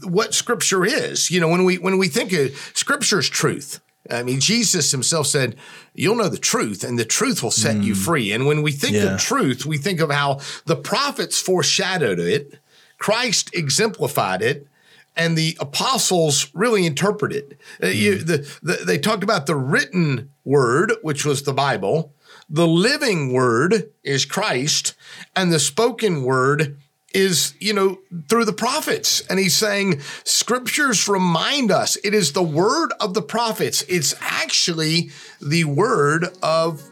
what 0.03 0.33
scripture 0.33 0.85
is. 0.85 1.31
You 1.31 1.39
know, 1.39 1.47
when 1.47 1.65
we 1.65 1.77
when 1.77 1.97
we 1.97 2.07
think 2.07 2.31
of 2.33 2.55
scripture 2.73 3.19
is 3.19 3.29
truth. 3.29 3.79
I 4.09 4.23
mean, 4.23 4.39
Jesus 4.39 4.91
himself 4.91 5.27
said, 5.27 5.55
You'll 5.93 6.15
know 6.15 6.29
the 6.29 6.37
truth, 6.37 6.83
and 6.83 6.97
the 6.97 7.05
truth 7.05 7.43
will 7.43 7.51
set 7.51 7.77
mm. 7.77 7.83
you 7.83 7.95
free. 7.95 8.31
And 8.31 8.45
when 8.45 8.61
we 8.61 8.71
think 8.71 8.95
yeah. 8.95 9.13
of 9.13 9.19
truth, 9.19 9.65
we 9.65 9.77
think 9.77 9.99
of 9.99 10.11
how 10.11 10.39
the 10.65 10.75
prophets 10.75 11.39
foreshadowed 11.39 12.19
it, 12.19 12.59
Christ 12.97 13.49
exemplified 13.53 14.41
it, 14.41 14.67
and 15.15 15.37
the 15.37 15.57
apostles 15.59 16.49
really 16.53 16.85
interpreted. 16.85 17.57
Mm. 17.79 17.85
Uh, 17.85 17.91
you, 17.91 18.17
hmm. 18.19 18.25
the, 18.25 18.57
the, 18.61 18.73
they 18.85 18.97
talked 18.97 19.23
about 19.23 19.45
the 19.45 19.55
written 19.55 20.31
word, 20.43 20.93
which 21.01 21.25
was 21.25 21.43
the 21.43 21.53
Bible, 21.53 22.13
the 22.49 22.67
living 22.67 23.31
word 23.31 23.91
is 24.03 24.25
Christ, 24.25 24.95
and 25.35 25.51
the 25.51 25.59
spoken 25.59 26.23
word 26.23 26.77
is, 27.13 27.53
you 27.59 27.73
know, 27.73 27.99
through 28.27 28.45
the 28.45 28.53
prophets. 28.53 29.21
And 29.29 29.39
he's 29.39 29.55
saying 29.55 30.01
scriptures 30.23 31.07
remind 31.07 31.71
us 31.71 31.97
it 32.03 32.13
is 32.13 32.33
the 32.33 32.43
word 32.43 32.91
of 32.99 33.13
the 33.13 33.21
prophets. 33.21 33.83
It's 33.89 34.13
actually 34.21 35.11
the 35.41 35.63
word 35.65 36.25
of 36.43 36.83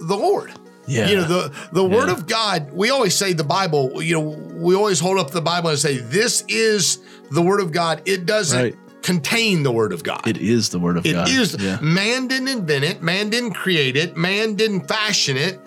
the 0.00 0.16
Lord. 0.16 0.52
Yeah. 0.86 1.08
You 1.08 1.16
know, 1.16 1.24
the, 1.24 1.54
the 1.72 1.86
yeah. 1.86 1.96
word 1.96 2.08
of 2.08 2.26
God, 2.26 2.72
we 2.72 2.90
always 2.90 3.14
say 3.14 3.34
the 3.34 3.44
Bible, 3.44 4.02
you 4.02 4.14
know, 4.14 4.28
we 4.54 4.74
always 4.74 5.00
hold 5.00 5.18
up 5.18 5.30
the 5.30 5.42
Bible 5.42 5.68
and 5.68 5.78
say, 5.78 5.98
this 5.98 6.44
is 6.48 7.00
the 7.30 7.42
word 7.42 7.60
of 7.60 7.72
God. 7.72 8.00
It 8.06 8.24
doesn't 8.24 8.62
right 8.62 8.76
contain 9.02 9.62
the 9.62 9.72
word 9.72 9.92
of 9.92 10.02
God. 10.02 10.26
It 10.26 10.36
is 10.36 10.68
the 10.68 10.78
word 10.78 10.98
of 10.98 11.06
it 11.06 11.12
God. 11.12 11.28
It 11.28 11.34
is. 11.34 11.56
Yeah. 11.58 11.78
Man 11.80 12.28
didn't 12.28 12.48
invent 12.48 12.84
it. 12.84 13.02
Man 13.02 13.30
didn't 13.30 13.52
create 13.52 13.96
it. 13.96 14.16
Man 14.16 14.54
didn't 14.54 14.86
fashion 14.86 15.36
it. 15.36 15.58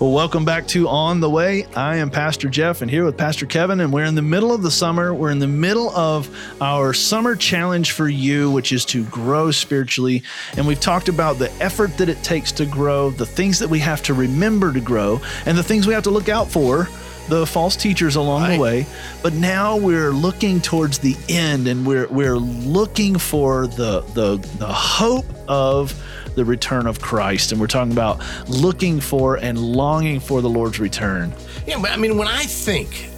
Well, 0.00 0.10
welcome 0.12 0.44
back 0.44 0.66
to 0.68 0.88
On 0.88 1.20
the 1.20 1.30
Way. 1.30 1.64
I 1.76 1.96
am 1.98 2.10
Pastor 2.10 2.48
Jeff 2.48 2.82
and 2.82 2.90
here 2.90 3.04
with 3.04 3.16
Pastor 3.16 3.46
Kevin, 3.46 3.80
and 3.80 3.92
we're 3.92 4.04
in 4.04 4.16
the 4.16 4.22
middle 4.22 4.52
of 4.52 4.62
the 4.62 4.70
summer. 4.70 5.14
We're 5.14 5.30
in 5.30 5.38
the 5.38 5.46
middle 5.46 5.90
of 5.90 6.28
our 6.60 6.92
summer 6.92 7.36
challenge 7.36 7.92
for 7.92 8.08
you, 8.08 8.50
which 8.50 8.72
is 8.72 8.84
to 8.86 9.04
grow 9.04 9.52
spiritually. 9.52 10.24
And 10.56 10.66
we've 10.66 10.80
talked 10.80 11.08
about 11.08 11.38
the 11.38 11.52
effort 11.62 11.96
that 11.98 12.08
it 12.08 12.20
takes 12.24 12.50
to 12.52 12.66
grow, 12.66 13.10
the 13.10 13.26
things 13.26 13.60
that 13.60 13.68
we 13.68 13.78
have 13.78 14.02
to 14.04 14.14
remember 14.14 14.72
to 14.72 14.80
grow, 14.80 15.20
and 15.46 15.56
the 15.56 15.62
things 15.62 15.86
we 15.86 15.94
have 15.94 16.04
to 16.04 16.10
look 16.10 16.28
out 16.28 16.48
for. 16.50 16.88
The 17.28 17.46
false 17.46 17.76
teachers 17.76 18.16
along 18.16 18.42
Right. 18.42 18.54
the 18.56 18.60
way, 18.60 18.86
but 19.22 19.32
now 19.32 19.76
we're 19.76 20.10
looking 20.10 20.60
towards 20.60 20.98
the 20.98 21.16
end, 21.28 21.68
and 21.68 21.86
we're 21.86 22.08
we're 22.08 22.36
looking 22.36 23.16
for 23.16 23.68
the 23.68 24.00
the 24.14 24.38
the 24.58 24.66
hope 24.66 25.26
of 25.46 25.94
the 26.34 26.44
return 26.44 26.86
of 26.86 27.00
Christ. 27.00 27.52
And 27.52 27.60
we're 27.60 27.66
talking 27.66 27.92
about 27.92 28.20
looking 28.48 29.00
for 29.00 29.36
and 29.36 29.58
longing 29.58 30.20
for 30.20 30.40
the 30.40 30.48
Lord's 30.48 30.80
return. 30.80 31.32
Yeah, 31.66 31.80
but 31.80 31.90
I 31.90 31.96
mean, 31.96 32.16
when 32.16 32.28
I 32.28 32.44
think 32.44 33.08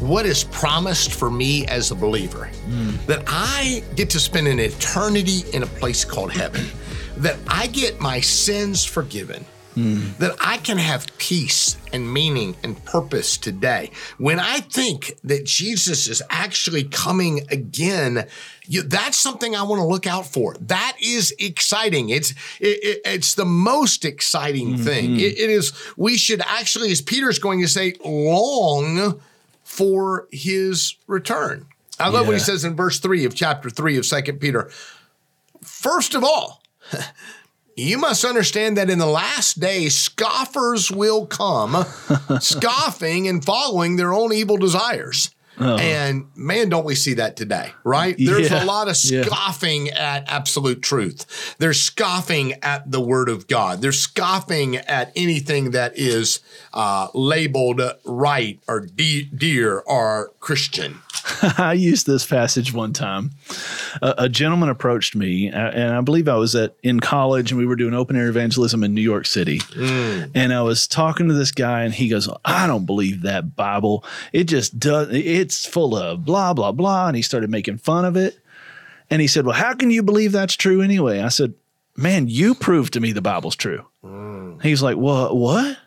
what 0.00 0.26
is 0.26 0.44
promised 0.44 1.12
for 1.12 1.30
me 1.30 1.66
as 1.66 1.90
a 1.90 1.94
believer, 1.94 2.46
hmm. 2.46 2.90
that 3.06 3.24
I 3.26 3.82
get 3.94 4.10
to 4.10 4.20
spend 4.20 4.48
an 4.48 4.58
eternity 4.58 5.42
in 5.52 5.62
a 5.62 5.66
place 5.66 6.04
called 6.04 6.32
heaven, 6.32 6.66
that 7.18 7.38
I 7.46 7.68
get 7.68 8.00
my 8.00 8.20
sins 8.20 8.84
forgiven. 8.84 9.44
Mm. 9.76 10.16
That 10.18 10.36
I 10.40 10.58
can 10.58 10.78
have 10.78 11.06
peace 11.18 11.76
and 11.92 12.12
meaning 12.12 12.56
and 12.62 12.82
purpose 12.84 13.36
today. 13.36 13.90
When 14.18 14.38
I 14.38 14.60
think 14.60 15.14
that 15.24 15.44
Jesus 15.44 16.06
is 16.06 16.22
actually 16.30 16.84
coming 16.84 17.46
again, 17.50 18.26
you, 18.66 18.82
that's 18.82 19.18
something 19.18 19.56
I 19.56 19.62
want 19.62 19.80
to 19.80 19.86
look 19.86 20.06
out 20.06 20.26
for. 20.26 20.54
That 20.60 20.96
is 21.02 21.34
exciting. 21.38 22.10
It's 22.10 22.30
it, 22.60 22.78
it- 22.82 23.00
it's 23.04 23.34
the 23.34 23.44
most 23.44 24.04
exciting 24.04 24.74
mm-hmm. 24.74 24.84
thing. 24.84 25.20
It- 25.20 25.38
it 25.38 25.50
is. 25.50 25.72
We 25.96 26.16
should 26.16 26.40
actually, 26.46 26.90
as 26.92 27.00
Peter's 27.00 27.38
going 27.38 27.60
to 27.60 27.68
say, 27.68 27.94
long 28.04 29.20
for 29.64 30.28
His 30.30 30.94
return. 31.06 31.66
I 31.98 32.08
love 32.08 32.26
what 32.26 32.34
he 32.34 32.40
says 32.40 32.64
in 32.64 32.74
verse 32.74 32.98
three 32.98 33.24
of 33.24 33.34
chapter 33.34 33.70
three 33.70 33.96
of 33.96 34.04
Second 34.06 34.40
Peter. 34.40 34.68
First 35.62 36.14
of 36.14 36.24
all, 36.24 36.60
you 37.76 37.98
must 37.98 38.24
understand 38.24 38.76
that 38.76 38.90
in 38.90 38.98
the 38.98 39.06
last 39.06 39.60
days, 39.60 39.94
scoffers 39.96 40.90
will 40.90 41.26
come, 41.26 41.84
scoffing 42.40 43.28
and 43.28 43.44
following 43.44 43.96
their 43.96 44.12
own 44.12 44.32
evil 44.32 44.56
desires. 44.56 45.30
And 45.56 46.26
man, 46.34 46.68
don't 46.68 46.84
we 46.84 46.96
see 46.96 47.14
that 47.14 47.36
today, 47.36 47.70
right? 47.84 48.16
There's 48.18 48.50
Yeah. 48.50 48.64
a 48.64 48.66
lot 48.66 48.88
of 48.88 48.96
Yeah. 49.04 49.22
scoffing 49.24 49.88
at 49.90 50.24
absolute 50.26 50.82
truth. 50.82 51.54
They're 51.58 51.72
scoffing 51.72 52.54
at 52.64 52.90
the 52.90 53.00
word 53.00 53.28
of 53.28 53.46
God. 53.46 53.80
They're 53.80 53.92
scoffing 53.92 54.76
at 54.78 55.12
anything 55.14 55.70
that 55.70 55.96
is 55.96 56.40
uh, 56.72 57.06
labeled 57.14 57.80
right 58.04 58.58
or 58.66 58.80
de- 58.80 59.30
dear 59.32 59.78
or 59.86 60.32
Christian. 60.40 60.98
I 61.58 61.72
used 61.72 62.06
this 62.06 62.26
passage 62.26 62.72
one 62.72 62.92
time. 62.92 63.30
A, 64.02 64.14
a 64.18 64.28
gentleman 64.28 64.68
approached 64.68 65.16
me, 65.16 65.48
and 65.48 65.94
I 65.94 66.00
believe 66.00 66.28
I 66.28 66.36
was 66.36 66.54
at 66.54 66.76
in 66.82 67.00
college, 67.00 67.50
and 67.50 67.58
we 67.58 67.66
were 67.66 67.76
doing 67.76 67.94
open 67.94 68.16
air 68.16 68.28
evangelism 68.28 68.84
in 68.84 68.94
New 68.94 69.00
York 69.00 69.26
City. 69.26 69.58
Mm. 69.58 70.30
And 70.34 70.52
I 70.52 70.62
was 70.62 70.86
talking 70.86 71.28
to 71.28 71.34
this 71.34 71.52
guy, 71.52 71.82
and 71.82 71.94
he 71.94 72.08
goes, 72.08 72.28
"I 72.44 72.66
don't 72.66 72.84
believe 72.84 73.22
that 73.22 73.56
Bible. 73.56 74.04
It 74.32 74.44
just 74.44 74.78
does. 74.78 75.08
It's 75.12 75.64
full 75.64 75.96
of 75.96 76.24
blah 76.24 76.52
blah 76.52 76.72
blah." 76.72 77.08
And 77.08 77.16
he 77.16 77.22
started 77.22 77.50
making 77.50 77.78
fun 77.78 78.04
of 78.04 78.16
it. 78.16 78.38
And 79.10 79.22
he 79.22 79.28
said, 79.28 79.46
"Well, 79.46 79.56
how 79.56 79.74
can 79.74 79.90
you 79.90 80.02
believe 80.02 80.32
that's 80.32 80.56
true 80.56 80.82
anyway?" 80.82 81.20
I 81.20 81.28
said, 81.28 81.54
"Man, 81.96 82.28
you 82.28 82.54
proved 82.54 82.92
to 82.94 83.00
me 83.00 83.12
the 83.12 83.22
Bible's 83.22 83.56
true." 83.56 83.84
Mm. 84.04 84.62
He's 84.62 84.82
like, 84.82 84.96
"Well, 84.98 85.34
what?" 85.36 85.78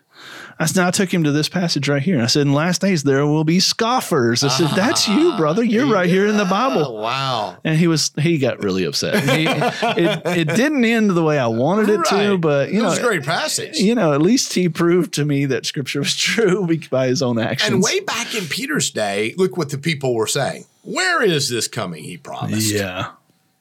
I 0.60 0.66
said, 0.66 0.86
I 0.86 0.92
took 0.92 1.14
him 1.14 1.24
to 1.24 1.32
this 1.32 1.50
passage 1.50 1.88
right 1.88 2.02
here. 2.02 2.16
And 2.16 2.24
I 2.24 2.28
said, 2.28 2.42
in 2.44 2.54
last 2.54 2.82
days, 2.82 3.04
there 3.04 3.26
will 3.28 3.44
be 3.44 3.60
scoffers. 3.60 4.44
I 4.44 4.48
said, 4.48 4.70
that's 4.76 5.08
you, 5.08 5.32
ah, 5.34 5.38
brother. 5.38 5.64
You're 5.64 5.86
right 5.92 6.10
here 6.10 6.26
in 6.26 6.36
the 6.38 6.46
Oh, 6.46 6.50
Bible. 6.50 6.98
wow. 6.98 7.58
And 7.64 7.78
he 7.78 7.88
was, 7.88 8.12
he 8.20 8.38
got 8.40 8.64
really 8.64 8.84
upset. 8.84 9.24
He, 9.38 9.46
it, 9.46 10.22
it 10.26 10.48
didn't 10.56 10.84
end 10.84 11.12
the 11.12 11.22
way 11.24 11.38
I 11.38 11.46
wanted 11.48 11.90
it 11.90 12.06
to, 12.06 12.38
but 12.40 12.72
you 12.72 12.80
It 12.80 12.82
know, 12.84 12.90
was 12.90 12.98
a 12.98 13.04
great 13.04 13.24
passage. 13.24 13.78
you 13.78 13.94
know, 13.94 14.14
at 14.14 14.22
least 14.22 14.54
he 14.54 14.68
proved 14.68 15.14
to 15.16 15.26
me 15.26 15.46
that 15.46 15.66
scripture 15.68 16.00
was 16.00 16.16
true 16.18 16.68
by 16.90 17.08
his 17.08 17.22
own 17.22 17.38
actions. 17.38 17.74
And 17.74 17.84
way 17.84 18.00
back 18.00 18.34
in 18.34 18.46
Peter's 18.46 18.90
day, 18.90 19.36
look 19.38 19.58
what 19.58 19.70
the 19.70 19.78
people 19.78 20.16
were 20.16 20.28
saying. 20.28 20.66
Where 20.82 21.22
is 21.22 21.50
this 21.50 21.68
coming? 21.68 22.04
He 22.04 22.18
promised. 22.18 22.72
yeah. 22.74 23.12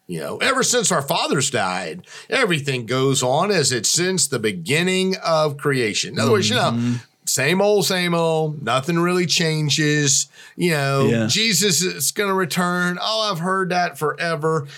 You 0.06 0.20
know, 0.20 0.36
ever 0.38 0.62
since 0.62 0.92
our 0.92 1.02
fathers 1.02 1.50
died, 1.50 2.06
everything 2.30 2.86
goes 2.86 3.22
on 3.24 3.50
as 3.50 3.72
it's 3.72 3.88
since 3.90 4.28
the 4.28 4.38
beginning 4.38 5.16
of 5.24 5.56
creation. 5.56 6.14
In 6.14 6.20
other 6.20 6.30
words, 6.32 6.48
you 6.48 6.56
Mm-hmm. 6.56 6.92
know, 6.92 6.98
same 7.24 7.60
old, 7.60 7.84
same 7.84 8.14
old, 8.14 8.62
nothing 8.62 9.00
really 9.00 9.26
changes. 9.26 10.28
You 10.54 10.70
know, 10.70 11.06
Yeah. 11.08 11.26
Jesus 11.26 11.82
is 11.82 12.12
going 12.12 12.28
to 12.28 12.34
return. 12.34 12.98
Oh, 13.02 13.28
I've 13.32 13.40
heard 13.40 13.70
that 13.70 13.98
forever. 13.98 14.68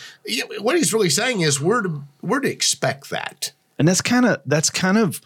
What 0.61 0.77
he's 0.77 0.95
really 0.95 1.11
saying 1.11 1.43
is 1.43 1.61
we're 1.61 1.83
to, 1.83 2.03
we're 2.23 2.41
to 2.41 2.51
expect 2.51 3.11
that. 3.11 3.53
And 3.79 3.87
that's 3.87 4.01
kind 4.01 4.25
of 4.25 4.41
that's 4.47 4.71
kind 4.71 4.97
of 4.97 5.21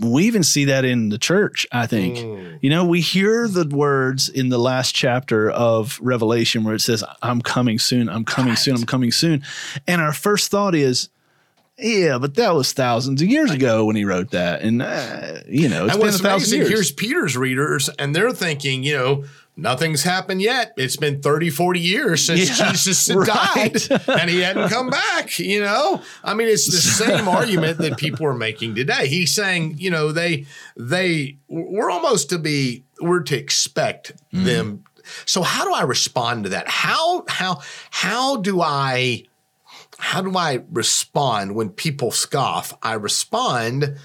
we 0.00 0.24
even 0.24 0.42
see 0.42 0.66
that 0.66 0.84
in 0.84 1.08
the 1.08 1.18
church, 1.18 1.66
I 1.72 1.86
think. 1.86 2.16
Mm. 2.16 2.58
You 2.62 2.70
know, 2.70 2.84
we 2.84 3.00
hear 3.00 3.48
the 3.48 3.66
words 3.66 4.28
in 4.28 4.48
the 4.48 4.58
last 4.58 4.94
chapter 4.94 5.50
of 5.50 5.98
Revelation 6.00 6.64
where 6.64 6.74
it 6.74 6.80
says, 6.80 7.04
I'm 7.22 7.40
coming 7.40 7.78
soon, 7.78 8.08
I'm 8.08 8.24
coming 8.24 8.56
soon, 8.56 8.76
I'm 8.76 8.86
coming 8.86 9.12
soon. 9.12 9.42
And 9.86 10.00
our 10.00 10.12
first 10.12 10.50
thought 10.50 10.74
is, 10.74 11.08
yeah, 11.78 12.16
but 12.18 12.36
that 12.36 12.54
was 12.54 12.72
thousands 12.72 13.20
of 13.20 13.28
years 13.28 13.50
ago 13.50 13.84
when 13.84 13.96
he 13.96 14.04
wrote 14.04 14.30
that. 14.30 14.62
And, 14.62 14.80
uh, 14.80 15.40
you 15.46 15.68
know, 15.68 15.84
it's 15.84 15.94
and 15.94 16.00
been 16.00 16.08
a 16.08 16.12
what's 16.12 16.20
thousand 16.20 16.28
amazing, 16.28 16.58
years. 16.60 16.68
here's 16.70 16.92
Peter's 16.92 17.36
readers, 17.36 17.90
and 17.98 18.16
they're 18.16 18.32
thinking, 18.32 18.82
you 18.82 18.94
know, 18.94 19.24
nothing's 19.56 20.02
happened 20.02 20.42
yet. 20.42 20.72
It's 20.76 20.96
been 20.96 21.22
30, 21.22 21.50
40 21.50 21.80
years 21.80 22.26
since 22.26 22.58
Yeah, 22.60 22.70
Jesus 22.72 23.06
had 23.06 23.16
right. 23.16 23.26
died 23.88 24.08
and 24.20 24.30
he 24.30 24.40
hadn't 24.40 24.68
come 24.68 24.90
back, 24.90 25.38
you 25.38 25.60
know? 25.60 26.02
I 26.22 26.34
mean, 26.34 26.48
it's 26.48 26.66
the 26.66 26.76
same 26.76 27.26
argument 27.28 27.78
that 27.78 27.96
people 27.96 28.26
are 28.26 28.34
making 28.34 28.74
today. 28.74 29.08
He's 29.08 29.34
saying, 29.34 29.76
you 29.78 29.90
know, 29.90 30.12
they, 30.12 30.46
they, 30.76 31.38
we're 31.48 31.90
almost 31.90 32.28
to 32.30 32.38
be, 32.38 32.84
we're 33.00 33.22
to 33.22 33.36
expect 33.36 34.12
Mm. 34.32 34.44
them. 34.44 34.84
So 35.24 35.42
how 35.42 35.64
do 35.64 35.72
I 35.72 35.82
respond 35.82 36.44
to 36.44 36.50
that? 36.50 36.68
How, 36.68 37.24
how, 37.28 37.60
how 37.90 38.36
do 38.36 38.60
I, 38.60 39.22
how 39.98 40.20
do 40.20 40.36
I 40.36 40.62
respond 40.72 41.54
when 41.54 41.70
people 41.70 42.10
scoff? 42.10 42.76
I 42.82 42.94
respond 42.94 43.96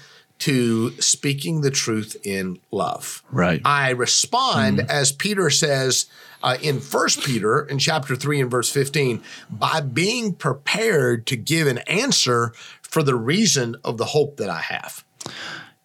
to 0.42 0.90
speaking 1.00 1.60
the 1.60 1.70
truth 1.70 2.16
in 2.24 2.58
love. 2.72 3.22
Right. 3.30 3.62
I 3.64 3.90
respond 3.90 4.80
as 4.80 5.12
Peter 5.12 5.50
says 5.50 6.06
uh, 6.42 6.58
in 6.60 6.80
First 6.80 7.22
Peter 7.22 7.62
in 7.62 7.78
chapter 7.78 8.16
three 8.16 8.40
and 8.40 8.50
verse 8.50 8.68
fifteen 8.68 9.22
by 9.48 9.80
being 9.80 10.34
prepared 10.34 11.28
to 11.28 11.36
give 11.36 11.68
an 11.68 11.78
answer 11.78 12.52
for 12.82 13.04
the 13.04 13.14
reason 13.14 13.76
of 13.84 13.98
the 13.98 14.04
hope 14.04 14.36
that 14.38 14.50
I 14.50 14.58
have. 14.58 15.04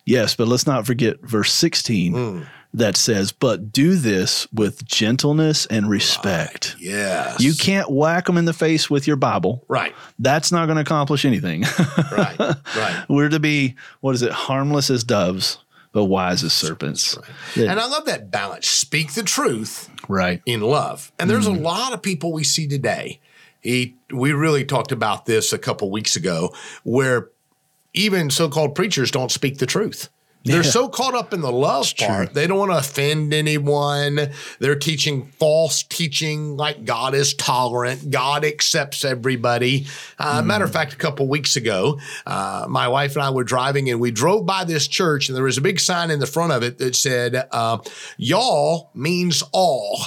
Yes, 0.05 0.35
but 0.35 0.47
let's 0.47 0.65
not 0.65 0.87
forget 0.87 1.21
verse 1.21 1.51
16. 1.53 2.13
Hmm. 2.13 2.41
That 2.77 2.95
says, 2.95 3.31
but 3.31 3.71
do 3.71 3.95
this 3.95 4.47
with 4.53 4.85
gentleness 4.85 5.65
and 5.65 5.89
respect. 5.89 6.75
Yes. 6.79 7.39
You 7.39 7.53
can't 7.53 7.89
whack 7.89 8.25
them 8.25 8.37
in 8.37 8.45
the 8.45 8.53
face 8.53 8.89
with 8.89 9.07
your 9.07 9.15
Bible. 9.15 9.65
Right. 9.67 9.95
That's 10.19 10.51
not 10.51 10.67
going 10.67 10.75
to 10.75 10.81
accomplish 10.81 11.25
anything. 11.25 11.63
Right. 12.11 12.37
Right. 12.39 13.05
We're 13.09 13.29
to 13.29 13.39
be, 13.39 13.75
what 14.01 14.13
is 14.13 14.21
it, 14.21 14.31
harmless 14.31 14.89
as 14.89 15.03
doves, 15.03 15.57
but 15.91 16.05
wise 16.05 16.43
as 16.43 16.53
serpents. 16.53 17.17
Yeah. 17.55 17.71
And 17.71 17.79
I 17.79 17.87
love 17.87 18.05
that 18.05 18.29
balance. 18.29 18.67
Speak 18.67 19.13
the 19.13 19.23
truth 19.23 19.89
Right. 20.07 20.41
in 20.45 20.61
love. 20.61 21.11
And 21.19 21.29
there's 21.29 21.47
a 21.47 21.51
mm-hmm. 21.51 21.63
lot 21.63 21.93
of 21.93 22.01
people 22.01 22.31
we 22.31 22.43
see 22.43 22.67
today. 22.67 23.19
He, 23.61 23.95
we 24.13 24.33
really 24.33 24.63
talked 24.65 24.91
about 24.91 25.25
this 25.25 25.51
a 25.51 25.57
couple 25.57 25.89
weeks 25.89 26.15
ago, 26.15 26.53
where 26.83 27.29
even 27.93 28.29
so-called 28.29 28.75
preachers 28.75 29.09
don't 29.09 29.31
speak 29.31 29.57
the 29.57 29.65
truth. 29.65 30.09
They're 30.45 30.63
Yeah. 30.63 30.69
so 30.71 30.87
caught 30.87 31.13
up 31.13 31.33
in 31.33 31.41
the 31.41 31.51
love 31.51 31.93
part, 31.97 32.33
they 32.33 32.47
don't 32.47 32.57
want 32.57 32.71
to 32.71 32.77
offend 32.77 33.33
anyone. 33.33 34.29
They're 34.59 34.75
teaching 34.75 35.31
false 35.39 35.83
teaching 35.83 36.55
like 36.55 36.85
God 36.85 37.13
is 37.13 37.33
tolerant, 37.33 38.11
God 38.11 38.45
accepts 38.45 39.03
everybody. 39.03 39.87
Uh, 40.17 40.41
Matter 40.41 40.63
of 40.63 40.71
fact, 40.71 40.93
a 40.93 40.95
couple 40.95 41.27
weeks 41.27 41.57
ago, 41.57 41.99
uh, 42.25 42.65
my 42.69 42.87
wife 42.87 43.15
and 43.17 43.23
I 43.23 43.29
were 43.29 43.43
driving 43.43 43.89
and 43.89 43.99
we 43.99 44.09
drove 44.11 44.45
by 44.45 44.63
this 44.63 44.87
church, 44.87 45.27
and 45.27 45.35
there 45.35 45.43
was 45.43 45.57
a 45.57 45.61
big 45.61 45.79
sign 45.81 46.11
in 46.11 46.19
the 46.19 46.27
front 46.27 46.53
of 46.53 46.63
it 46.63 46.77
that 46.77 46.95
said, 46.95 47.45
uh, 47.51 47.79
Y'all 48.17 48.89
means 48.93 49.43
all 49.51 49.99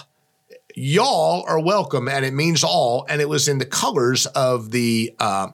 y'all 0.77 1.45
are 1.49 1.59
welcome 1.61 2.09
and 2.09 2.25
it 2.25 2.33
means 2.33 2.63
all 2.63 3.05
and 3.09 3.21
it 3.21 3.29
was 3.29 3.49
in 3.49 3.59
the 3.59 3.67
colors 3.67 4.25
of 4.27 4.71
the 4.71 5.13
uh, 5.19 5.49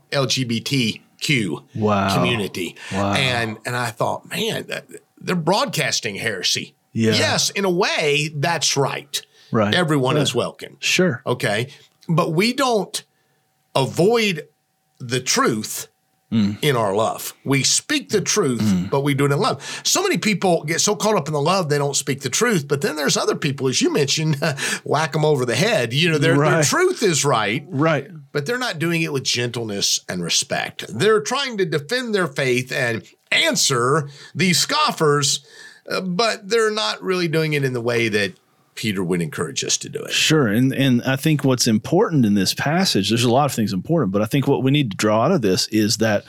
lgbtq 1.19 1.65
Wow. 1.75 2.15
community 2.15 2.77
Wow. 2.93 3.15
and 3.15 3.59
and 3.67 3.77
i 3.77 3.91
thought 3.91 4.29
man 4.29 4.67
that, 4.69 4.87
they're 5.21 5.37
broadcasting 5.37 6.17
heresy 6.17 6.75
Yeah. 6.93 7.13
yes 7.13 7.51
in 7.51 7.65
a 7.65 7.71
way 7.71 8.31
that's 8.35 8.77
right 8.77 9.23
Right. 9.53 9.75
everyone 9.75 10.17
Yeah. 10.17 10.23
is 10.23 10.35
welcome 10.35 10.77
Sure. 10.81 11.23
okay 11.27 11.69
but 12.09 12.33
we 12.33 12.53
don't 12.53 13.05
avoid 13.75 14.49
the 14.99 15.21
truth 15.21 15.89
mm. 16.33 16.57
in 16.63 16.77
our 16.77 16.95
love. 16.95 17.35
We 17.45 17.63
speak 17.63 18.11
the 18.11 18.21
mm. 18.21 18.25
truth, 18.25 18.61
mm. 18.61 18.91
but 18.91 19.01
we 19.03 19.15
do 19.15 19.27
it 19.27 19.33
in 19.33 19.39
love. 19.39 19.63
So 19.85 20.03
many 20.03 20.19
people 20.19 20.65
get 20.65 20.81
so 20.81 20.97
caught 20.97 21.17
up 21.17 21.27
in 21.29 21.35
the 21.35 21.41
love 21.41 21.69
they 21.69 21.79
don't 21.79 21.97
speak 21.97 22.21
the 22.21 22.31
truth. 22.31 22.67
But 22.67 22.81
then 22.81 22.97
there's 22.97 23.17
other 23.17 23.35
people, 23.37 23.69
as 23.69 23.81
you 23.83 23.93
mentioned, 23.93 24.37
whack 24.85 25.13
them 25.13 25.25
over 25.25 25.45
the 25.45 25.57
head. 25.57 25.93
You 25.93 26.11
know, 26.13 26.19
their, 26.19 26.37
their 26.37 26.63
truth 26.63 27.03
is 27.03 27.25
right, 27.25 27.65
Right. 27.69 28.09
But 28.37 28.45
they're 28.45 28.59
not 28.59 28.79
doing 28.79 29.01
it 29.01 29.15
with 29.15 29.25
gentleness 29.25 29.99
and 30.11 30.23
respect. 30.23 30.85
They're 30.91 31.23
trying 31.23 31.57
to 31.57 31.65
defend 31.65 32.15
their 32.15 32.27
faith 32.27 32.71
and 32.71 33.03
answer 33.33 34.11
these 34.35 34.59
scoffers, 34.59 35.43
uh, 35.91 36.03
but 36.03 36.47
they're 36.47 36.71
not 36.71 37.03
really 37.03 37.29
doing 37.29 37.55
it 37.55 37.65
in 37.65 37.73
the 37.73 37.81
way 37.81 38.11
that 38.11 38.35
Peter 38.75 39.03
would 39.03 39.23
encourage 39.23 39.65
us 39.65 39.79
to 39.79 39.89
do 39.89 40.01
it. 40.01 40.13
Sure. 40.13 40.49
And 40.49 40.75
and 40.75 41.03
I 41.05 41.17
think 41.17 41.45
what's 41.45 41.67
important 41.67 42.27
in 42.27 42.35
this 42.35 42.53
passage, 42.53 43.09
there's 43.09 43.25
a 43.25 43.33
lot 43.33 43.47
of 43.47 43.55
things 43.55 43.73
important, 43.73 44.13
but 44.13 44.21
I 44.21 44.27
think 44.27 44.47
what 44.47 44.63
we 44.63 44.71
need 44.71 44.91
to 44.91 44.99
draw 44.99 45.23
out 45.23 45.33
of 45.33 45.41
this 45.41 45.67
is 45.69 45.97
that 45.97 46.23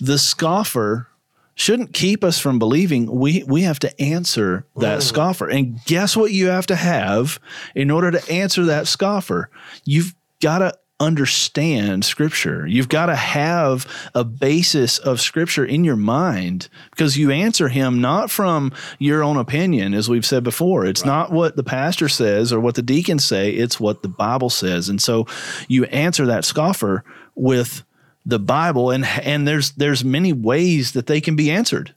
the 0.00 0.18
scoffer 0.18 1.08
shouldn't 1.56 1.92
keep 1.92 2.22
us 2.22 2.38
from 2.38 2.60
believing 2.60 3.10
we 3.10 3.42
we 3.42 3.62
have 3.62 3.80
to 3.80 4.00
answer 4.00 4.66
that 4.76 5.02
scoffer. 5.02 5.48
And 5.48 5.84
guess 5.86 6.16
what 6.16 6.30
you 6.30 6.46
have 6.46 6.66
to 6.66 6.76
have 6.76 7.40
in 7.74 7.90
order 7.90 8.12
to 8.12 8.32
answer 8.32 8.66
that 8.66 8.86
scoffer? 8.86 9.50
You've 9.84 10.14
got 10.40 10.58
to 10.58 10.74
understand 11.00 12.04
scripture. 12.04 12.66
You've 12.66 12.88
got 12.90 13.06
to 13.06 13.16
have 13.16 13.86
a 14.14 14.22
basis 14.22 14.98
of 14.98 15.20
scripture 15.20 15.64
in 15.64 15.82
your 15.82 15.96
mind 15.96 16.68
because 16.90 17.16
you 17.16 17.30
answer 17.30 17.68
him 17.68 18.00
not 18.00 18.30
from 18.30 18.72
your 18.98 19.24
own 19.24 19.38
opinion, 19.38 19.94
as 19.94 20.08
we've 20.08 20.26
said 20.26 20.44
before. 20.44 20.84
It's 20.84 21.04
not 21.04 21.32
what 21.32 21.56
the 21.56 21.64
pastor 21.64 22.08
says 22.08 22.52
or 22.52 22.60
what 22.60 22.74
the 22.74 22.82
deacons 22.82 23.24
say, 23.24 23.50
it's 23.50 23.80
what 23.80 24.02
the 24.02 24.08
Bible 24.08 24.50
says. 24.50 24.88
And 24.88 25.00
so 25.00 25.26
you 25.66 25.84
answer 25.86 26.26
that 26.26 26.44
scoffer 26.44 27.02
with 27.34 27.82
the 28.26 28.38
Bible 28.38 28.90
and 28.90 29.06
and 29.06 29.48
there's 29.48 29.72
there's 29.72 30.04
many 30.04 30.32
ways 30.32 30.92
that 30.92 31.06
they 31.06 31.20
can 31.20 31.36
be 31.36 31.50
answered. 31.50 31.94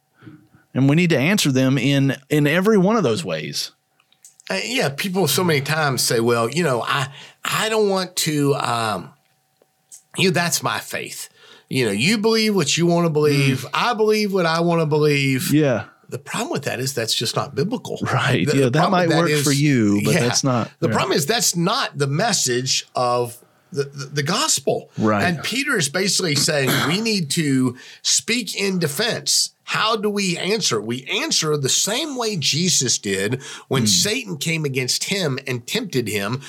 And 0.73 0.89
we 0.89 0.95
need 0.95 1.11
to 1.11 1.19
answer 1.19 1.51
them 1.51 1.77
in 1.77 2.15
in 2.29 2.47
every 2.47 2.77
one 2.77 2.95
of 2.95 3.03
those 3.03 3.25
ways. 3.25 3.71
Uh, 4.49 4.59
yeah, 4.63 4.89
people 4.89 5.27
so 5.27 5.43
many 5.43 5.61
times 5.61 6.01
say, 6.01 6.19
"Well, 6.19 6.49
you 6.49 6.63
know, 6.63 6.81
I 6.81 7.13
I 7.43 7.69
don't 7.69 7.89
want 7.89 8.15
to." 8.17 8.55
Um, 8.55 9.13
you 10.17 10.29
know, 10.29 10.33
that's 10.33 10.61
my 10.61 10.79
faith. 10.79 11.29
You 11.69 11.85
know, 11.85 11.91
you 11.91 12.17
believe 12.17 12.55
what 12.55 12.77
you 12.77 12.85
want 12.85 13.05
to 13.05 13.09
believe. 13.09 13.65
I 13.73 13.93
believe 13.93 14.33
what 14.33 14.45
I 14.45 14.59
want 14.59 14.81
to 14.81 14.85
believe. 14.85 15.43
Mm. 15.43 15.53
Yeah. 15.53 15.85
The 16.09 16.19
problem 16.19 16.51
with 16.51 16.65
that 16.65 16.79
is 16.79 16.93
that's 16.93 17.15
just 17.15 17.35
not 17.35 17.55
biblical. 17.55 17.97
Right. 18.03 18.45
The- 18.45 18.55
yeah, 18.57 18.63
the 18.65 18.69
that 18.71 18.91
might 18.91 19.07
with 19.07 19.17
work 19.17 19.43
for 19.43 19.51
you, 19.51 20.01
but 20.05 20.13
that's 20.13 20.43
not 20.43 20.69
The 20.79 20.89
yeah. 20.89 20.93
problem 20.93 21.17
is 21.17 21.25
that's 21.25 21.55
not 21.55 21.97
the 21.97 22.05
message 22.05 22.85
of 22.95 23.39
the, 23.71 23.85
the, 23.85 24.05
the 24.05 24.23
gospel. 24.23 24.91
Right. 24.99 25.23
And 25.23 25.41
Peter 25.43 25.75
is 25.75 25.89
basically 25.89 26.35
saying 26.35 26.69
we 26.87 27.01
need 27.01 27.31
to 27.31 27.75
speak 28.03 28.55
in 28.55 28.77
defense. 28.77 29.52
How 29.65 29.95
do 29.95 30.09
we 30.09 30.37
answer? 30.37 30.81
We 30.81 31.05
answer 31.05 31.55
the 31.57 31.69
same 31.69 32.15
way 32.15 32.35
Jesus 32.35 32.97
did 32.97 33.41
when 33.67 33.83
Hmm. 33.83 33.87
Satan 33.87 34.37
came 34.37 34.65
against 34.65 35.05
him 35.05 35.39
and 35.47 35.65
tempted 35.65 36.07
him. 36.07 36.41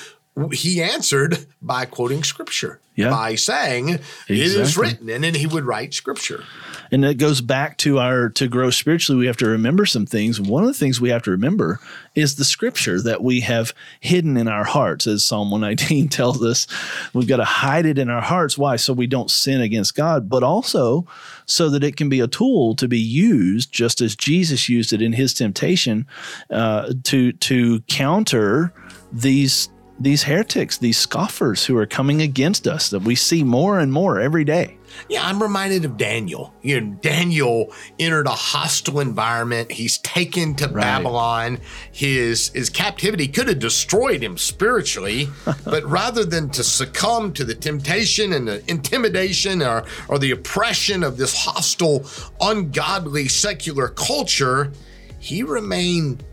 He 0.51 0.81
answered 0.81 1.45
by 1.61 1.85
quoting 1.85 2.23
scripture, 2.25 2.81
Yeah. 2.95 3.09
by 3.09 3.35
saying, 3.35 3.89
It 3.89 4.01
is 4.27 4.77
written. 4.77 5.09
And 5.09 5.23
then 5.23 5.33
he 5.33 5.47
would 5.47 5.63
write 5.63 5.93
scripture. 5.93 6.43
And 6.91 7.05
it 7.05 7.15
goes 7.15 7.39
back 7.39 7.77
to 7.79 7.99
our 7.99 8.29
to 8.31 8.47
grow 8.49 8.69
spiritually, 8.69 9.17
we 9.19 9.27
have 9.27 9.37
to 9.37 9.47
remember 9.47 9.85
some 9.85 10.05
things. 10.05 10.39
One 10.41 10.63
of 10.63 10.67
the 10.67 10.73
things 10.73 10.99
we 10.99 11.09
have 11.09 11.23
to 11.23 11.31
remember 11.31 11.79
is 12.15 12.35
the 12.35 12.43
scripture 12.43 13.01
that 13.01 13.23
we 13.23 13.39
have 13.41 13.73
hidden 14.01 14.35
in 14.35 14.47
our 14.49 14.65
hearts, 14.65 15.07
as 15.07 15.23
Psalm 15.23 15.51
119 15.51 16.09
tells 16.09 16.43
us. 16.43 16.67
We've 17.13 17.27
got 17.27 17.37
to 17.37 17.45
hide 17.45 17.85
it 17.85 17.97
in 17.97 18.09
our 18.09 18.21
hearts. 18.21 18.57
Why? 18.57 18.75
So 18.75 18.91
we 18.93 19.07
don't 19.07 19.31
sin 19.31 19.61
against 19.61 19.95
God, 19.95 20.27
but 20.29 20.43
also 20.43 21.07
so 21.45 21.69
that 21.69 21.83
it 21.83 21.95
can 21.95 22.09
be 22.09 22.19
a 22.19 22.27
tool 22.27 22.75
to 22.75 22.87
be 22.89 22.99
used, 22.99 23.71
just 23.71 24.01
as 24.01 24.15
Jesus 24.17 24.67
used 24.67 24.91
it 24.91 25.01
in 25.01 25.13
his 25.13 25.33
temptation, 25.33 26.05
uh, 26.49 26.93
to 27.05 27.31
to 27.31 27.79
counter 27.87 28.73
these 29.13 29.69
these 29.99 30.23
heretics, 30.23 30.77
these 30.77 30.97
scoffers 30.97 31.65
who 31.65 31.77
are 31.77 31.85
coming 31.85 32.21
against 32.21 32.67
us 32.67 32.89
that 32.89 33.03
we 33.03 33.15
see 33.15 33.43
more 33.43 33.79
and 33.79 33.91
more 33.91 34.19
every 34.19 34.43
day. 34.43 34.77
Yeah, 35.09 35.25
I'm 35.25 35.41
reminded 35.41 35.85
of 35.85 35.97
Daniel. 35.97 36.53
You 36.61 36.81
know, 36.81 36.93
Daniel 37.01 37.73
entered 37.99 38.27
a 38.27 38.31
hostile 38.31 38.99
environment. 38.99 39.71
He's 39.71 39.97
taken 39.99 40.55
to 40.55 40.67
Babylon. 40.67 41.59
His 41.91 42.49
his 42.49 42.69
captivity 42.69 43.27
could 43.27 43.47
have 43.47 43.59
destroyed 43.59 44.21
him 44.21 44.37
spiritually, 44.37 45.27
but 45.65 45.83
rather 45.85 46.23
than 46.23 46.49
to 46.51 46.63
succumb 46.63 47.33
to 47.33 47.43
the 47.43 47.55
temptation 47.55 48.33
and 48.33 48.47
the 48.47 48.63
intimidation 48.69 49.61
or 49.61 49.85
or 50.07 50.17
the 50.17 50.31
oppression 50.31 51.03
of 51.03 51.17
this 51.17 51.35
hostile, 51.35 52.05
ungodly 52.39 53.27
secular 53.27 53.89
culture, 53.89 54.71
he 55.19 55.43
remained 55.43 56.23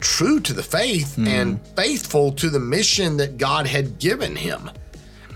true 0.00 0.40
to 0.40 0.52
the 0.52 0.62
faith 0.62 1.16
hmm. 1.16 1.26
and 1.26 1.66
faithful 1.68 2.32
to 2.32 2.50
the 2.50 2.60
mission 2.60 3.16
that 3.18 3.38
God 3.38 3.66
had 3.66 3.98
given 3.98 4.36
him. 4.36 4.70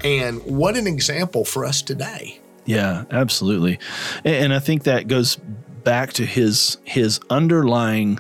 And 0.03 0.43
what 0.45 0.77
an 0.77 0.87
example 0.87 1.45
for 1.45 1.65
us 1.65 1.81
today. 1.81 2.41
Yeah, 2.67 3.05
absolutely. 3.11 3.79
And, 4.25 4.37
and 4.37 4.55
I 4.55 4.59
think 4.59 4.85
that 4.85 5.09
goes 5.09 5.37
back 5.85 6.15
to 6.15 6.27
his 6.27 6.79
his 6.85 7.21
underlying 7.31 8.19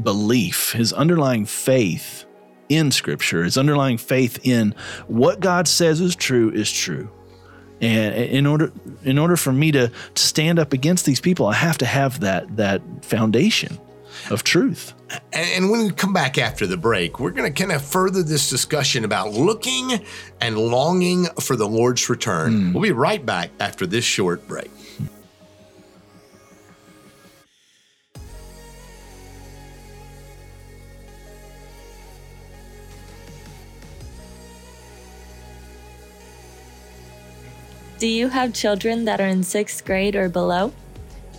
belief, 0.00 0.72
his 0.72 0.92
underlying 0.92 1.44
faith 1.44 2.24
in 2.68 2.90
scripture, 2.92 3.42
his 3.42 3.58
underlying 3.58 3.98
faith 3.98 4.38
in 4.44 4.74
what 5.08 5.40
God 5.40 5.66
says 5.66 6.00
is 6.00 6.14
true 6.14 6.50
is 6.50 6.70
true. 6.70 7.10
And 7.80 8.14
in 8.14 8.46
order 8.46 8.72
in 9.04 9.18
order 9.18 9.36
for 9.36 9.52
me 9.52 9.72
to 9.72 9.90
stand 10.14 10.58
up 10.58 10.72
against 10.72 11.06
these 11.06 11.20
people, 11.20 11.46
I 11.46 11.54
have 11.54 11.78
to 11.78 11.86
have 11.86 12.20
that 12.20 12.56
that 12.56 12.82
foundation 13.04 13.78
of 14.30 14.44
truth. 14.44 14.94
And 15.32 15.50
and 15.50 15.70
when 15.70 15.80
we 15.80 15.90
come 15.90 16.12
back 16.12 16.38
after 16.38 16.66
the 16.66 16.76
break, 16.76 17.18
we're 17.18 17.30
going 17.30 17.52
to 17.52 17.62
kind 17.62 17.72
of 17.72 17.84
further 17.84 18.22
this 18.22 18.50
discussion 18.50 19.04
about 19.04 19.32
looking 19.32 20.04
and 20.40 20.58
longing 20.58 21.26
for 21.40 21.56
the 21.56 21.68
Lord's 21.68 22.08
return. 22.08 22.52
Hmm. 22.52 22.72
We'll 22.72 22.82
be 22.82 22.92
right 22.92 23.24
back 23.24 23.50
after 23.60 23.86
this 23.86 24.04
short 24.04 24.46
break. 24.46 24.70
Do 38.00 38.06
you 38.06 38.28
have 38.28 38.54
children 38.54 39.04
that 39.04 39.20
are 39.20 39.26
in 39.26 39.42
sixth 39.42 39.84
grade 39.84 40.16
or 40.16 40.30
below? 40.30 40.72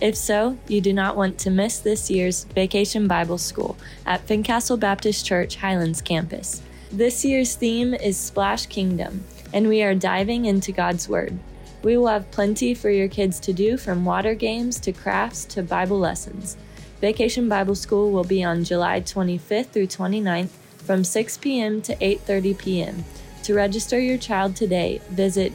If 0.02 0.16
so, 0.16 0.58
you 0.66 0.80
do 0.80 0.92
not 0.92 1.16
want 1.16 1.38
to 1.38 1.50
miss 1.50 1.78
this 1.78 2.10
year's 2.10 2.42
Vacation 2.42 3.06
Bible 3.06 3.38
School 3.38 3.76
at 4.04 4.26
Fincastle 4.26 4.76
Baptist 4.76 5.24
Church 5.24 5.54
Highlands 5.54 6.02
campus. 6.02 6.60
This 6.90 7.24
year's 7.24 7.54
theme 7.54 7.94
is 7.94 8.16
Splash 8.16 8.66
Kingdom, 8.66 9.22
and 9.52 9.68
we 9.68 9.80
are 9.80 9.94
diving 9.94 10.46
into 10.46 10.72
God's 10.72 11.08
Word. 11.08 11.38
We 11.84 11.96
will 11.96 12.08
have 12.08 12.32
plenty 12.32 12.74
for 12.74 12.90
your 12.90 13.06
kids 13.06 13.38
to 13.38 13.52
do 13.52 13.76
from 13.76 14.04
water 14.04 14.34
games 14.34 14.80
to 14.80 14.92
crafts 14.92 15.44
to 15.44 15.62
Bible 15.62 16.00
lessons. 16.00 16.56
Vacation 17.00 17.48
Bible 17.48 17.76
School 17.76 18.10
will 18.10 18.24
be 18.24 18.42
on 18.42 18.64
July 18.64 19.02
25th 19.02 19.66
through 19.66 19.86
29th 19.86 20.50
from 20.78 21.04
6 21.04 21.36
p.m. 21.36 21.80
to 21.80 21.94
8:30 21.94 22.58
p.m. 22.58 23.04
To 23.44 23.54
register 23.54 24.00
your 24.00 24.18
child 24.18 24.56
today, 24.56 25.00
visit 25.10 25.52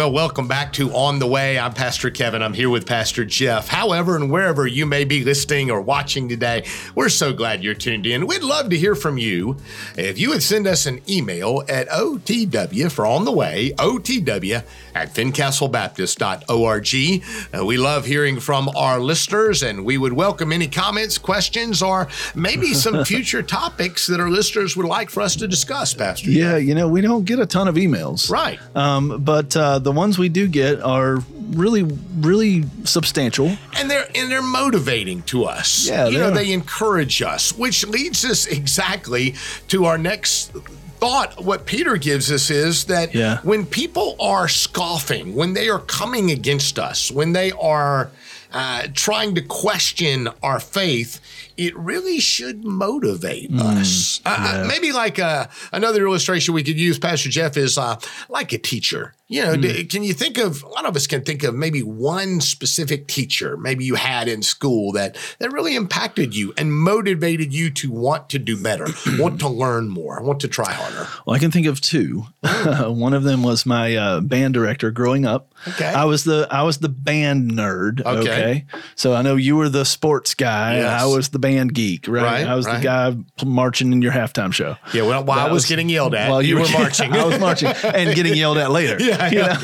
Well, 0.00 0.12
welcome 0.12 0.48
back 0.48 0.72
to 0.72 0.90
On 0.94 1.18
the 1.18 1.26
Way. 1.26 1.58
I'm 1.58 1.74
Pastor 1.74 2.08
Kevin. 2.08 2.42
I'm 2.42 2.54
here 2.54 2.70
with 2.70 2.86
Pastor 2.86 3.26
Jeff. 3.26 3.68
However, 3.68 4.16
and 4.16 4.30
wherever 4.30 4.66
you 4.66 4.86
may 4.86 5.04
be 5.04 5.24
listening 5.24 5.70
or 5.70 5.82
watching 5.82 6.26
today, 6.26 6.66
we're 6.94 7.10
so 7.10 7.34
glad 7.34 7.62
you're 7.62 7.74
tuned 7.74 8.06
in. 8.06 8.26
We'd 8.26 8.42
love 8.42 8.70
to 8.70 8.78
hear 8.78 8.94
from 8.94 9.18
you. 9.18 9.58
If 9.98 10.18
you 10.18 10.30
would 10.30 10.42
send 10.42 10.66
us 10.66 10.86
an 10.86 11.02
email 11.06 11.64
at 11.68 11.86
OTW 11.90 12.90
for 12.90 13.04
On 13.04 13.26
the 13.26 13.30
Way, 13.30 13.74
OTW 13.76 14.64
at 14.94 15.14
fincastlebaptist.org. 15.14 17.60
Uh, 17.60 17.66
we 17.66 17.76
love 17.76 18.06
hearing 18.06 18.40
from 18.40 18.70
our 18.70 18.98
listeners, 18.98 19.62
and 19.62 19.84
we 19.84 19.98
would 19.98 20.14
welcome 20.14 20.50
any 20.50 20.66
comments, 20.66 21.18
questions, 21.18 21.82
or 21.82 22.08
maybe 22.34 22.72
some 22.72 23.04
future 23.10 23.42
topics 23.42 24.06
that 24.06 24.18
our 24.18 24.30
listeners 24.30 24.78
would 24.78 24.86
like 24.86 25.10
for 25.10 25.20
us 25.20 25.36
to 25.36 25.46
discuss, 25.46 25.92
Pastor. 25.92 26.30
Yeah, 26.30 26.56
you 26.56 26.74
know, 26.74 26.88
we 26.88 27.02
don't 27.02 27.26
get 27.26 27.38
a 27.38 27.44
ton 27.44 27.68
of 27.68 27.74
emails. 27.74 28.30
Right. 28.30 28.58
Um, 28.74 29.22
but 29.22 29.54
uh, 29.54 29.78
the 29.78 29.89
ones 29.90 30.18
we 30.18 30.28
do 30.28 30.48
get 30.48 30.80
are 30.82 31.18
really, 31.50 31.82
really 32.18 32.64
substantial. 32.84 33.56
and 33.76 33.90
they're 33.90 34.08
and 34.14 34.30
they're 34.30 34.42
motivating 34.42 35.22
to 35.22 35.44
us. 35.44 35.88
Yeah, 35.88 36.06
you 36.06 36.12
they 36.14 36.18
know, 36.20 36.28
are. 36.28 36.34
they 36.34 36.52
encourage 36.52 37.22
us, 37.22 37.52
which 37.56 37.86
leads 37.86 38.24
us 38.24 38.46
exactly 38.46 39.34
to 39.68 39.84
our 39.86 39.98
next 39.98 40.52
thought. 41.00 41.42
What 41.44 41.64
Peter 41.66 41.96
gives 41.96 42.30
us 42.30 42.50
is 42.50 42.84
that 42.84 43.14
Yeah. 43.14 43.38
when 43.42 43.64
people 43.66 44.16
are 44.20 44.48
scoffing, 44.48 45.34
when 45.34 45.54
they 45.54 45.68
are 45.68 45.78
coming 45.80 46.30
against 46.30 46.78
us, 46.78 47.10
when 47.10 47.32
they 47.32 47.52
are 47.52 48.10
uh, 48.52 48.88
trying 48.94 49.34
to 49.36 49.40
question 49.42 50.28
our 50.42 50.58
faith, 50.60 51.20
it 51.60 51.76
really 51.76 52.20
should 52.20 52.64
motivate 52.64 53.52
us. 53.52 54.22
Uh, 54.24 54.62
uh, 54.62 54.64
maybe 54.66 54.92
like 54.92 55.18
uh, 55.18 55.46
another 55.72 56.06
illustration 56.06 56.54
we 56.54 56.62
could 56.62 56.80
use, 56.80 56.98
Pastor 56.98 57.28
Jeff, 57.28 57.58
is 57.58 57.76
uh, 57.76 57.96
like 58.30 58.54
a 58.54 58.58
teacher. 58.58 59.12
You 59.28 59.44
know, 59.44 59.56
d- 59.56 59.84
can 59.84 60.02
you 60.02 60.12
think 60.12 60.38
of 60.38 60.64
a 60.64 60.68
lot 60.68 60.86
of 60.86 60.96
us 60.96 61.06
can 61.06 61.22
think 61.22 61.44
of 61.44 61.54
maybe 61.54 61.84
one 61.84 62.40
specific 62.40 63.06
teacher 63.06 63.56
maybe 63.56 63.84
you 63.84 63.94
had 63.94 64.26
in 64.26 64.42
school 64.42 64.90
that 64.92 65.16
that 65.38 65.52
really 65.52 65.76
impacted 65.76 66.34
you 66.34 66.52
and 66.56 66.74
motivated 66.74 67.52
you 67.54 67.70
to 67.70 67.92
want 67.92 68.28
to 68.30 68.40
do 68.40 68.60
better, 68.60 68.86
want 69.20 69.38
to 69.40 69.48
learn 69.48 69.88
more, 69.88 70.20
want 70.22 70.40
to 70.40 70.48
try 70.48 70.72
harder. 70.72 71.08
Well, 71.26 71.36
I 71.36 71.38
can 71.38 71.52
think 71.52 71.66
of 71.68 71.80
two. 71.80 72.24
One 72.80 73.14
of 73.14 73.22
them 73.22 73.44
was 73.44 73.64
my 73.64 73.94
uh, 73.94 74.20
band 74.20 74.54
director 74.54 74.90
growing 74.90 75.26
up. 75.26 75.54
Okay. 75.68 75.86
I 75.86 76.06
was 76.06 76.24
the 76.24 76.48
I 76.50 76.62
was 76.62 76.78
the 76.78 76.88
band 76.88 77.52
nerd. 77.52 78.00
Okay. 78.00 78.30
Okay. 78.30 78.64
So 78.96 79.14
I 79.14 79.22
know 79.22 79.36
you 79.36 79.54
were 79.56 79.68
the 79.68 79.84
sports 79.84 80.34
guy. 80.34 80.78
Yes. 80.78 81.02
I 81.02 81.06
was 81.06 81.28
the 81.28 81.38
band 81.38 81.49
geek. 81.68 82.06
Right. 82.08 82.22
Right, 82.22 82.46
I 82.46 82.54
was 82.54 82.66
right. 82.66 82.78
the 82.78 82.82
guy 82.82 83.16
marching 83.44 83.92
in 83.92 84.02
your 84.02 84.12
halftime 84.12 84.52
show. 84.52 84.76
Yeah, 84.92 85.02
well, 85.02 85.24
while 85.24 85.38
I 85.38 85.44
was, 85.44 85.52
was- 85.62 85.66
getting 85.66 85.88
yelled 85.88 86.14
at, 86.14 86.30
While 86.30 86.42
you, 86.42 86.56
were 86.58 86.68
marching. 86.70 87.12
I 87.14 87.24
was 87.24 87.38
marching 87.38 87.68
and 87.68 88.14
getting 88.14 88.34
yelled 88.34 88.58
at 88.58 88.70
later. 88.70 88.96
Yeah, 89.04 89.30
You 89.30 89.38
yeah. 89.38 89.58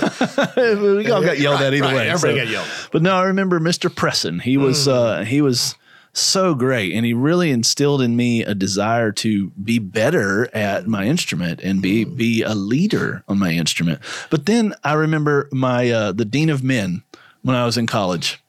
know? 0.57 0.97
we 0.97 1.11
all 1.11 1.23
got 1.23 1.39
yelled 1.39 1.61
Right, 1.61 1.67
at 1.67 1.75
either 1.75 1.87
way. 1.95 2.09
Everybody 2.11 2.39
so- 2.41 2.45
got 2.45 2.51
yelled. 2.53 2.69
But 2.93 3.03
no, 3.03 3.15
I 3.17 3.25
remember 3.25 3.61
Mr. 3.61 3.89
Presson. 3.91 4.41
He 4.43 4.57
was 4.57 4.87
Mm. 4.87 4.93
uh, 4.93 5.25
he 5.25 5.41
was 5.41 5.75
so 6.13 6.55
great, 6.55 6.95
and 6.95 7.05
he 7.05 7.13
really 7.13 7.51
instilled 7.51 8.01
in 8.01 8.17
me 8.17 8.43
a 8.43 8.55
desire 8.55 9.13
to 9.13 9.51
be 9.63 9.79
better 9.79 10.49
at 10.57 10.87
my 10.87 11.05
instrument 11.05 11.61
and 11.63 11.83
be 11.83 12.05
Mm. 12.07 12.17
be 12.17 12.43
a 12.43 12.55
leader 12.55 13.23
on 13.29 13.39
my 13.39 13.51
instrument. 13.53 14.01
But 14.31 14.47
then 14.47 14.75
I 14.83 14.95
remember 14.95 15.49
my 15.53 15.91
uh, 15.91 16.13
the 16.13 16.25
dean 16.25 16.49
of 16.51 16.63
men 16.65 17.03
when 17.43 17.55
I 17.55 17.65
was 17.67 17.77
in 17.77 17.87
college. 17.87 18.43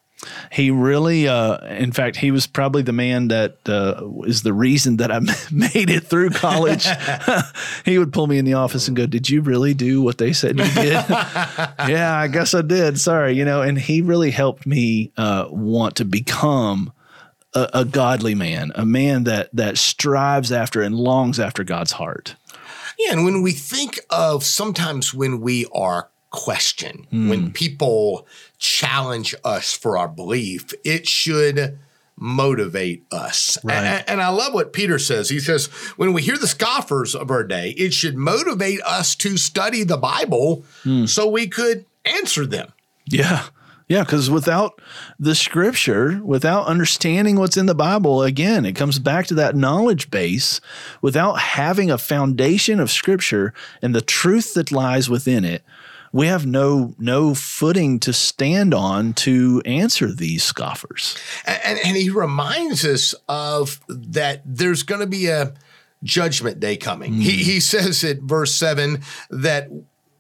He 0.51 0.71
really, 0.71 1.27
uh, 1.27 1.58
in 1.75 1.91
fact, 1.91 2.15
he 2.15 2.32
was 2.32 2.47
probably 2.47 2.82
the 2.82 2.93
man 2.93 3.27
that 3.27 3.58
uh, 3.69 4.01
is 4.23 4.41
the 4.41 4.53
reason 4.53 4.97
that 4.97 5.12
I 5.12 5.19
made 5.51 5.89
it 5.89 6.06
through 6.06 6.32
college. 6.32 6.88
he 7.86 7.99
would 7.99 8.12
pull 8.12 8.25
me 8.25 8.39
in 8.39 8.45
the 8.45 8.56
office 8.56 8.88
and 8.88 8.97
go, 8.97 9.06
"Did 9.06 9.30
you 9.30 9.41
really 9.41 9.73
do 9.73 10.01
what 10.01 10.17
they 10.17 10.34
said 10.34 10.58
you 10.58 10.65
did?" 10.65 10.91
yeah, 11.10 12.17
I 12.17 12.27
guess 12.27 12.56
I 12.56 12.63
did. 12.63 12.99
Sorry, 12.99 13.34
you 13.34 13.45
know. 13.45 13.62
And 13.62 13.77
he 13.77 14.01
really 14.01 14.32
helped 14.32 14.65
me 14.65 15.12
uh, 15.17 15.47
want 15.49 15.97
to 15.97 16.06
become 16.06 16.91
a, 17.53 17.69
a 17.73 17.86
godly 17.86 18.34
man, 18.34 18.71
a 18.73 18.86
man 18.86 19.23
that 19.25 19.49
that 19.53 19.77
strives 19.77 20.51
after 20.51 20.82
and 20.82 20.95
longs 20.95 21.39
after 21.39 21.63
God's 21.63 21.93
heart. 21.93 22.36
Yeah, 22.97 23.12
and 23.12 23.23
when 23.23 23.43
we 23.43 23.51
think 23.51 23.99
of 24.10 24.43
sometimes 24.43 25.13
when 25.13 25.41
we 25.41 25.67
are 25.71 26.10
questioned, 26.38 27.08
hmm. 27.10 27.30
when 27.30 27.52
people 27.52 28.28
challenge 28.60 29.34
us 29.43 29.73
for 29.73 29.97
our 29.97 30.08
belief, 30.08 30.71
it 30.86 31.08
should 31.08 31.80
motivate 32.15 33.04
us. 33.12 33.58
Right. 33.63 33.76
And, 33.76 34.04
and 34.08 34.21
I 34.21 34.30
love 34.30 34.54
what 34.54 34.71
Peter 34.71 35.00
says. 35.00 35.30
He 35.30 35.39
says, 35.39 35.65
when 35.97 36.13
we 36.13 36.21
hear 36.21 36.38
the 36.38 36.47
scoffers 36.47 37.15
of 37.15 37.32
our 37.32 37.43
day, 37.43 37.71
it 37.71 37.91
should 37.91 38.17
motivate 38.17 38.82
us 38.84 39.15
to 39.15 39.36
study 39.36 39.84
the 39.84 39.97
Bible 39.97 40.63
hmm. 40.84 41.06
so 41.06 41.28
we 41.28 41.47
could 41.47 41.86
answer 42.06 42.45
them. 42.45 42.71
Yeah. 43.08 43.45
Yeah, 43.89 44.04
because 44.04 44.30
without 44.30 44.82
the 45.17 45.34
scripture, 45.34 46.19
without 46.21 46.67
understanding 46.67 47.38
what's 47.38 47.56
in 47.56 47.67
the 47.67 47.76
Bible, 47.76 48.21
again, 48.21 48.65
it 48.65 48.76
comes 48.76 49.00
back 49.00 49.28
to 49.28 49.34
that 49.36 49.56
knowledge 49.56 50.12
base. 50.12 50.60
Without 51.02 51.39
having 51.39 51.89
a 51.89 51.97
foundation 51.97 52.82
of 52.82 52.91
scripture 52.91 53.54
and 53.82 53.95
the 53.95 54.02
truth 54.02 54.56
that 54.56 54.73
lies 54.73 55.10
within 55.10 55.45
it, 55.45 55.63
we 56.12 56.28
have 56.28 56.46
no 56.46 56.96
no 56.98 57.34
footing 57.34 58.00
to 58.02 58.13
stand 58.13 58.74
on 58.74 59.13
to 59.13 59.62
answer 59.65 60.12
these 60.12 60.43
scoffers. 60.43 61.17
And, 61.46 61.60
and, 61.63 61.80
and 61.86 61.98
he 61.98 62.10
reminds 62.10 62.86
us 62.86 63.13
of 63.28 63.80
that 63.88 64.41
there's 64.46 64.84
going 64.84 65.02
to 65.02 65.08
be 65.08 65.28
a 65.28 65.54
judgment 66.04 66.60
day 66.60 66.78
coming. 66.78 67.13
He, 67.13 67.32
hmm. 67.32 67.43
he 67.52 67.60
says 67.60 68.04
at 68.04 68.20
verse 68.20 68.54
7 68.54 69.02
that 69.30 69.70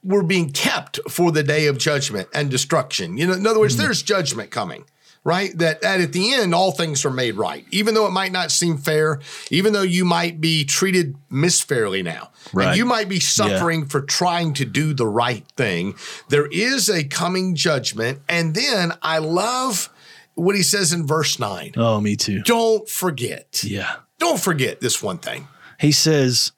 we're 0.03 0.23
being 0.23 0.51
kept 0.51 0.99
for 1.09 1.31
the 1.31 1.43
day 1.43 1.67
of 1.67 1.77
judgment 1.77 2.29
and 2.33 2.49
destruction. 2.49 3.17
You 3.17 3.27
know, 3.27 3.33
in 3.33 3.45
other 3.45 3.59
words, 3.59 3.75
hmm. 3.75 3.81
there's 3.81 4.01
judgment 4.01 4.51
coming. 4.51 4.85
Right? 5.27 5.51
That, 5.57 5.81
that 5.81 5.99
at 5.99 6.13
the 6.13 6.33
end, 6.33 6.55
all 6.55 6.71
things 6.71 7.03
are 7.03 7.09
made 7.11 7.35
right. 7.35 7.65
Even 7.69 7.95
though 7.95 8.07
it 8.07 8.11
might 8.11 8.31
not 8.31 8.49
seem 8.49 8.77
fair, 8.77 9.19
even 9.51 9.73
though 9.73 9.81
you 9.81 10.05
might 10.05 10.39
be 10.39 10.63
treated 10.63 11.15
misfairly 11.29 12.01
now, 12.01 12.29
and 12.45 12.53
Right. 12.53 12.77
you 12.77 12.85
might 12.85 13.09
be 13.09 13.19
suffering 13.19 13.87
for 13.87 13.99
trying 13.99 14.53
to 14.53 14.63
do 14.63 14.93
the 14.93 15.05
right 15.05 15.43
thing, 15.57 15.95
there 16.29 16.47
is 16.47 16.87
a 16.89 17.03
coming 17.03 17.55
judgment. 17.55 18.21
And 18.29 18.55
then 18.55 18.93
I 19.01 19.17
love 19.17 19.89
what 20.35 20.55
he 20.55 20.63
says 20.63 20.93
in 20.93 21.05
verse 21.05 21.37
9. 21.39 21.73
Oh, 21.75 21.99
me 21.99 22.15
too. 22.15 22.41
Don't 22.43 22.87
forget. 22.87 23.65
Yeah. 23.65 23.97
Don't 24.19 24.39
forget 24.39 24.79
this 24.79 25.03
one 25.03 25.17
thing. 25.17 25.49
He 25.77 25.91
says, 25.91 26.53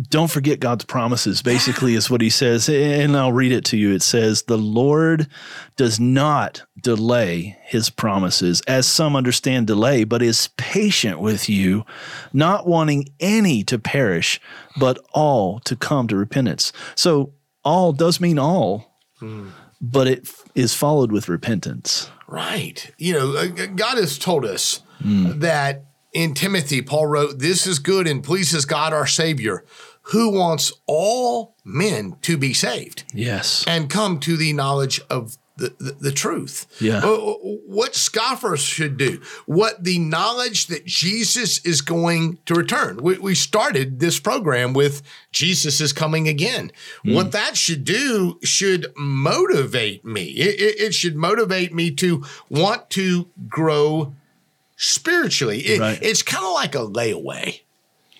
don't 0.00 0.30
forget 0.30 0.60
God's 0.60 0.84
promises, 0.84 1.42
basically, 1.42 1.94
is 1.94 2.08
what 2.08 2.20
he 2.20 2.30
says. 2.30 2.68
And 2.68 3.16
I'll 3.16 3.32
read 3.32 3.50
it 3.50 3.64
to 3.66 3.76
you. 3.76 3.92
It 3.92 4.02
says, 4.02 4.42
The 4.42 4.58
Lord 4.58 5.26
does 5.76 5.98
not 5.98 6.62
delay 6.80 7.58
his 7.62 7.90
promises, 7.90 8.62
as 8.68 8.86
some 8.86 9.16
understand 9.16 9.66
delay, 9.66 10.04
but 10.04 10.22
is 10.22 10.50
patient 10.56 11.18
with 11.18 11.48
you, 11.48 11.84
not 12.32 12.66
wanting 12.66 13.08
any 13.18 13.64
to 13.64 13.78
perish, 13.78 14.40
but 14.78 14.98
all 15.12 15.58
to 15.60 15.74
come 15.74 16.06
to 16.08 16.16
repentance. 16.16 16.72
So, 16.94 17.32
all 17.64 17.92
does 17.92 18.20
mean 18.20 18.38
all, 18.38 19.00
but 19.80 20.06
it 20.06 20.28
is 20.54 20.74
followed 20.74 21.10
with 21.10 21.28
repentance. 21.28 22.08
Right. 22.28 22.92
You 22.98 23.14
know, 23.14 23.36
uh, 23.36 23.46
God 23.46 23.98
has 23.98 24.16
told 24.16 24.44
us 24.44 24.80
that 25.00 25.84
in 26.12 26.34
Timothy, 26.34 26.82
Paul 26.82 27.06
wrote, 27.06 27.38
This 27.38 27.66
is 27.66 27.78
good 27.78 28.06
and 28.06 28.24
pleases 28.24 28.64
God 28.64 28.92
our 28.92 29.06
Savior, 29.06 29.64
who 30.10 30.30
wants 30.30 30.72
all 30.86 31.54
men 31.64 32.16
to 32.22 32.36
be 32.36 32.52
saved 32.54 33.04
Yes. 33.14 33.64
and 33.66 33.90
come 33.90 34.18
to 34.20 34.36
the 34.36 34.52
knowledge 34.52 35.00
of 35.10 35.36
the, 35.58 35.74
the, 35.80 35.96
the 36.00 36.12
truth. 36.12 36.66
Yeah. 36.80 36.98
Uh, 37.04 37.16
What 37.66 37.96
scoffers 37.96 38.60
should 38.60 38.96
do, 38.96 39.20
what 39.46 39.82
the 39.82 39.98
knowledge 39.98 40.68
that 40.68 40.84
Jesus 40.86 41.58
is 41.66 41.80
going 41.80 42.38
to 42.46 42.54
return. 42.54 42.98
We, 43.02 43.18
we 43.18 43.34
started 43.34 43.98
this 43.98 44.20
program 44.20 44.72
with 44.72 45.02
Jesus 45.32 45.80
is 45.80 45.92
coming 45.92 46.28
again. 46.28 46.70
What 47.04 47.32
that 47.32 47.56
should 47.56 47.82
do 47.84 48.38
should 48.44 48.86
motivate 48.96 50.04
me. 50.04 50.26
It, 50.26 50.60
it, 50.60 50.80
it 50.80 50.94
should 50.94 51.16
motivate 51.16 51.74
me 51.74 51.90
to 51.96 52.24
want 52.48 52.88
to 52.90 53.28
grow 53.48 54.14
spiritually. 54.76 55.60
It- 55.60 55.80
Right. 55.80 55.98
It's 56.00 56.22
kind 56.22 56.44
of 56.44 56.52
like 56.54 56.74
a 56.74 56.86
layaway. 56.86 57.60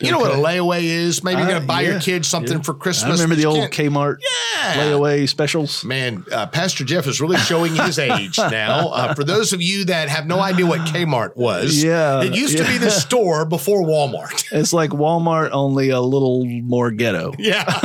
You 0.00 0.12
know 0.12 0.18
what 0.18 0.30
a 0.30 0.34
layaway 0.34 0.84
is? 0.84 1.24
Maybe 1.24 1.40
you're 1.40 1.48
going 1.48 1.60
to 1.60 1.66
buy 1.66 1.80
your 1.82 2.00
kids 2.00 2.28
something 2.28 2.58
yeah. 2.58 2.62
for 2.62 2.74
Christmas. 2.74 3.18
I 3.20 3.22
remember 3.22 3.34
the 3.34 3.46
old 3.46 3.70
Kmart 3.70 4.18
Yeah. 4.20 4.74
layaway 4.74 5.28
specials. 5.28 5.84
Man, 5.84 6.24
uh, 6.30 6.46
Pastor 6.46 6.84
Jeff 6.84 7.06
is 7.06 7.20
really 7.20 7.36
showing 7.38 7.74
his 7.74 7.98
age 7.98 8.38
now. 8.38 8.88
Uh, 8.90 9.14
for 9.14 9.24
those 9.24 9.52
of 9.52 9.60
you 9.60 9.84
that 9.86 10.08
have 10.08 10.26
no 10.26 10.38
idea 10.40 10.66
what 10.66 10.80
Kmart 10.80 11.36
was, 11.36 11.82
Yeah, 11.82 12.22
it 12.22 12.34
used 12.34 12.58
to 12.58 12.64
be 12.64 12.78
the 12.78 12.90
store 12.90 13.44
before 13.44 13.82
Walmart. 13.82 14.44
It's 14.58 14.72
like 14.72 14.90
Walmart, 14.90 15.50
only 15.52 15.90
a 15.90 16.00
little 16.00 16.44
more 16.44 16.90
ghetto. 16.90 17.32
Yeah. 17.38 17.64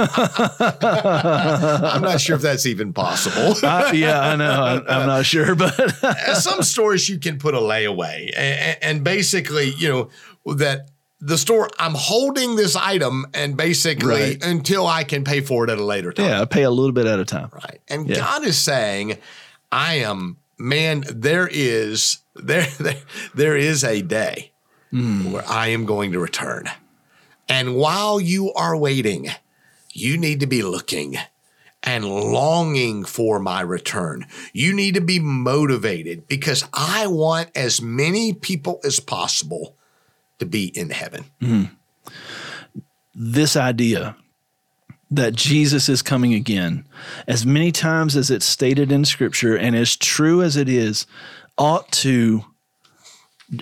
I'm 0.81 2.01
not 2.01 2.21
sure 2.21 2.35
if 2.35 2.41
that's 2.41 2.65
even 2.65 2.93
possible. 2.93 3.55
Uh, 3.63 3.91
yeah, 3.93 4.19
I 4.19 4.35
know. 4.35 4.83
I'm 4.87 5.07
not 5.07 5.25
sure, 5.25 5.55
but 5.55 5.71
Some 6.35 6.63
stores 6.63 7.09
you 7.09 7.19
can 7.19 7.37
put 7.37 7.53
a 7.53 7.59
layaway, 7.59 8.31
and, 8.35 8.77
and 8.81 9.03
basically, 9.03 9.69
you 9.77 9.89
know, 9.89 10.09
that 10.55 10.89
the 11.25 11.37
store, 11.37 11.69
I'm 11.79 11.93
holding 11.95 12.57
this 12.57 12.75
item 12.75 13.25
and 13.33 13.55
basically 13.55 14.09
Right. 14.09 14.43
until 14.43 14.85
I 14.85 15.05
can 15.05 15.23
pay 15.23 15.39
for 15.39 15.63
it 15.63 15.69
at 15.69 15.77
a 15.77 15.83
later 15.83 16.11
time. 16.11 16.25
yeah, 16.25 16.41
I 16.41 16.45
pay 16.45 16.63
a 16.63 16.69
little 16.69 16.91
bit 16.91 17.05
at 17.05 17.17
a 17.17 17.25
time. 17.25 17.49
Right. 17.53 17.79
And 17.87 18.09
Yeah. 18.09 18.17
God 18.17 18.45
is 18.45 18.57
saying, 18.57 19.17
I 19.71 19.95
am, 19.95 20.37
man, 20.57 21.05
there 21.07 21.47
is, 21.49 22.17
there, 22.35 22.67
there, 22.79 22.97
there 23.33 23.55
is 23.55 23.85
a 23.85 24.01
day 24.01 24.51
hmm. 24.91 25.31
where 25.31 25.47
I 25.47 25.67
am 25.67 25.85
going 25.85 26.11
to 26.11 26.19
return. 26.19 26.69
And 27.47 27.75
while 27.75 28.19
you 28.19 28.51
are 28.53 28.75
waiting, 28.75 29.29
you 29.93 30.17
need 30.17 30.41
to 30.41 30.47
be 30.47 30.61
looking 30.61 31.17
and 31.83 32.05
longing 32.05 33.05
for 33.05 33.39
my 33.39 33.61
return. 33.61 34.25
You 34.51 34.73
need 34.73 34.95
to 34.95 35.01
be 35.01 35.19
motivated 35.19 36.27
because 36.27 36.65
I 36.73 37.07
want 37.07 37.49
as 37.55 37.81
many 37.81 38.33
people 38.33 38.81
as 38.83 38.99
possible 38.99 39.77
to 40.43 40.49
be 40.49 40.65
in 40.67 40.89
heaven. 40.89 41.25
Mm-hmm. 41.41 41.73
This 43.15 43.55
idea 43.55 44.15
that 45.11 45.35
Jesus 45.35 45.89
is 45.89 46.01
coming 46.01 46.33
again, 46.33 46.87
as 47.27 47.45
many 47.45 47.71
times 47.71 48.15
as 48.15 48.31
it's 48.31 48.45
stated 48.45 48.91
in 48.91 49.05
Scripture, 49.05 49.55
and 49.55 49.75
as 49.75 49.95
true 49.95 50.41
as 50.41 50.57
it 50.57 50.67
is, 50.67 51.05
ought 51.57 51.91
to 51.91 52.45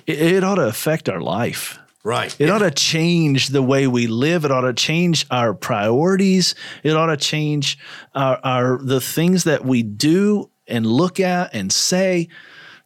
it- 0.08 0.44
ought 0.44 0.56
to 0.56 0.68
affect 0.68 1.10
our 1.10 1.20
life. 1.20 1.78
Right. 2.04 2.36
It 2.40 2.50
ought 2.50 2.60
to 2.60 2.72
change 2.72 3.50
the 3.50 3.62
way 3.62 3.86
we 3.86 4.08
live. 4.08 4.44
It 4.44 4.52
ought 4.52 4.62
to 4.62 4.74
change 4.74 5.28
our 5.30 5.54
priorities. 5.54 6.56
It 6.82 6.96
ought 6.96 7.08
to 7.08 7.18
change 7.18 7.78
our, 8.16 8.40
our 8.44 8.78
the 8.82 9.02
things 9.02 9.44
that 9.44 9.66
we 9.66 9.84
do 9.84 10.50
and 10.68 10.86
look 10.86 11.20
at 11.20 11.54
and 11.54 11.72
say, 11.72 12.28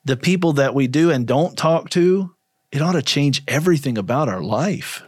the 0.06 0.18
people 0.18 0.54
that 0.54 0.74
we 0.76 0.88
do 0.88 1.12
and 1.12 1.26
don't 1.26 1.58
talk 1.58 1.90
to. 1.92 2.35
It 2.76 2.82
ought 2.82 2.92
to 2.92 3.02
change 3.02 3.42
everything 3.48 3.98
about 3.98 4.28
our 4.28 4.42
life. 4.42 5.02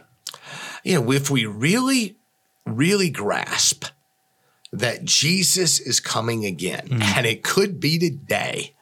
you 0.82 0.94
know, 0.94 1.12
if 1.12 1.28
we 1.28 1.44
really, 1.44 2.16
really 2.64 3.10
grasp 3.10 3.84
that 4.72 5.04
Jesus 5.04 5.78
is 5.78 6.00
coming 6.00 6.46
again, 6.46 6.86
hmm. 6.86 7.02
and 7.02 7.26
it 7.26 7.44
could 7.44 7.78
be 7.78 7.98
today, 7.98 8.74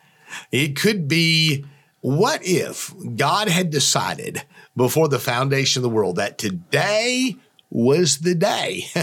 it 0.53 0.77
could 0.77 1.09
be 1.09 1.65
what 2.01 2.43
if 2.45 2.95
God 3.17 3.49
had 3.49 3.71
decided 3.71 4.45
before 4.77 5.09
the 5.09 5.19
foundation 5.19 5.81
of 5.81 5.83
the 5.83 5.89
world 5.89 6.15
that 6.17 6.39
today 6.39 7.37
was 7.71 8.19
the 8.19 8.35
day 8.35 8.85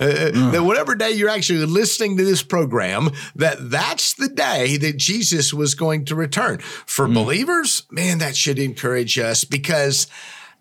Uh, 0.00 0.50
that 0.50 0.62
whatever 0.64 0.94
day 0.94 1.10
you're 1.10 1.28
actually 1.28 1.64
listening 1.66 2.16
to 2.16 2.24
this 2.24 2.42
program 2.42 3.10
that 3.34 3.70
that's 3.70 4.14
the 4.14 4.28
day 4.28 4.76
that 4.78 4.96
Jesus 4.96 5.52
was 5.52 5.74
going 5.74 6.04
to 6.06 6.14
return 6.14 6.58
for 6.58 7.06
believers 7.08 7.82
man 7.90 8.18
that 8.18 8.36
should 8.36 8.58
encourage 8.58 9.18
us 9.18 9.44
because 9.44 10.06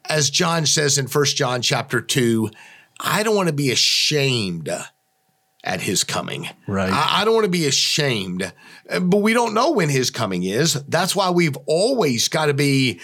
as 0.05 0.29
John 0.29 0.65
says 0.65 0.97
in 0.97 1.07
First 1.07 1.37
John 1.37 1.61
chapter 1.61 2.01
2, 2.01 2.49
I 2.99 3.21
don't 3.23 3.35
want 3.35 3.47
to 3.47 3.53
be 3.53 3.71
ashamed 3.71 4.69
at 5.63 5.81
his 5.81 6.03
coming. 6.03 6.49
Right. 6.67 6.91
I, 6.91 7.21
I 7.21 7.25
don't 7.25 7.33
want 7.35 7.45
to 7.45 7.51
be 7.51 7.67
ashamed, 7.67 8.51
Uh, 8.89 8.99
but 9.01 9.17
we 9.17 9.33
don't 9.33 9.53
know 9.53 9.71
when 9.71 9.89
his 9.89 10.09
coming 10.09 10.43
is. 10.43 10.73
That's 10.87 11.15
why 11.15 11.29
we've 11.29 11.57
always 11.67 12.27
got 12.27 12.47
to 12.47 12.53
be 12.53 12.99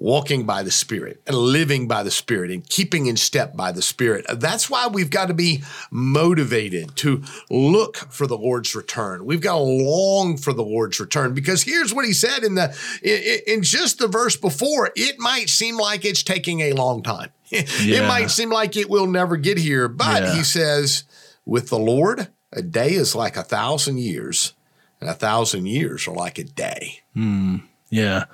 walking 0.00 0.46
by 0.46 0.62
the 0.62 0.70
Spirit 0.70 1.20
and 1.26 1.36
living 1.36 1.88
by 1.88 2.02
the 2.04 2.10
Spirit 2.10 2.52
and 2.52 2.66
keeping 2.68 3.06
in 3.06 3.16
step 3.16 3.56
by 3.56 3.72
the 3.72 3.82
Spirit. 3.82 4.24
That's 4.36 4.70
why 4.70 4.86
we've 4.86 5.10
got 5.10 5.26
to 5.26 5.34
be 5.34 5.62
motivated 5.90 6.94
to 6.96 7.22
look 7.50 7.96
for 7.96 8.26
the 8.26 8.36
Lord's 8.38 8.74
return. 8.74 9.24
We've 9.24 9.40
got 9.40 9.54
to 9.54 9.62
long 9.62 10.36
for 10.36 10.52
the 10.52 10.62
Lord's 10.62 11.00
return 11.00 11.34
because 11.34 11.62
here's 11.62 11.92
what 11.92 12.04
he 12.04 12.12
said 12.12 12.44
in 12.44 12.54
the 12.54 12.76
in, 13.02 13.56
in 13.56 13.62
just 13.62 13.98
the 13.98 14.08
verse 14.08 14.36
before. 14.36 14.90
It 14.94 15.18
might 15.18 15.48
seem 15.48 15.76
like 15.76 16.04
it's 16.04 16.22
taking 16.22 16.60
a 16.60 16.72
long 16.72 17.02
time. 17.02 17.30
It 17.50 18.06
might 18.06 18.30
seem 18.30 18.50
like 18.50 18.76
it 18.76 18.90
will 18.90 19.06
never 19.06 19.36
get 19.38 19.56
here, 19.58 19.88
but 19.88 20.22
Yeah. 20.22 20.34
he 20.34 20.42
says, 20.44 21.04
with 21.46 21.70
the 21.70 21.78
Lord, 21.78 22.28
a 22.52 22.60
day 22.62 22.90
is 22.92 23.14
like 23.14 23.36
a 23.38 23.42
thousand 23.42 23.98
years, 24.00 24.52
and 25.00 25.08
a 25.08 25.14
thousand 25.14 25.66
years 25.66 26.06
are 26.06 26.14
like 26.14 26.38
a 26.38 26.44
day. 26.44 27.00
Hmm. 27.14 27.56
Yeah. 27.90 28.24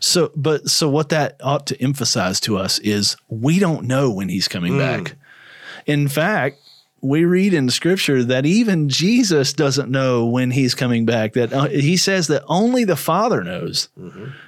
So, 0.00 0.30
but 0.34 0.68
so 0.68 0.88
what 0.88 1.10
that 1.10 1.36
ought 1.42 1.66
to 1.68 1.82
emphasize 1.82 2.40
to 2.40 2.56
us 2.56 2.78
is 2.78 3.16
we 3.28 3.58
don't 3.58 3.86
know 3.86 4.10
when 4.10 4.28
he's 4.28 4.48
coming 4.48 4.78
back. 4.78 5.16
In 5.86 6.08
fact, 6.08 6.58
we 7.02 7.24
read 7.24 7.52
in 7.52 7.68
scripture 7.68 8.22
that 8.24 8.46
even 8.46 8.88
Jesus 8.88 9.52
doesn't 9.52 9.90
know 9.90 10.24
when 10.24 10.52
he's 10.52 10.74
coming 10.74 11.04
back. 11.04 11.32
That 11.32 11.52
uh, 11.52 11.68
he 11.68 11.96
says 11.96 12.28
that 12.28 12.44
only 12.46 12.84
the 12.84 12.96
Father 12.96 13.42
knows. 13.42 13.88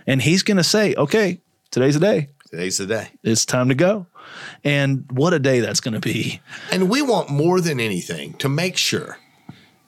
And 0.07 0.23
he's 0.23 0.43
going 0.43 0.57
to 0.57 0.65
say, 0.65 0.95
okay, 0.95 1.41
today's 1.71 1.95
the 1.95 2.01
day. 2.01 2.29
Today's 2.51 2.79
the 2.79 2.87
day. 2.87 3.09
It's 3.25 3.45
time 3.45 3.69
to 3.71 3.75
go. 3.75 4.07
And 4.63 5.05
what 5.11 5.35
a 5.35 5.39
day 5.39 5.61
that's 5.61 5.81
going 5.81 5.95
to 5.95 6.01
be. 6.01 6.41
And 6.71 6.89
we 6.89 7.03
want 7.03 7.29
more 7.29 7.61
than 7.61 7.81
anything 7.81 8.35
to 8.35 8.49
make 8.49 8.77
sure 8.77 9.19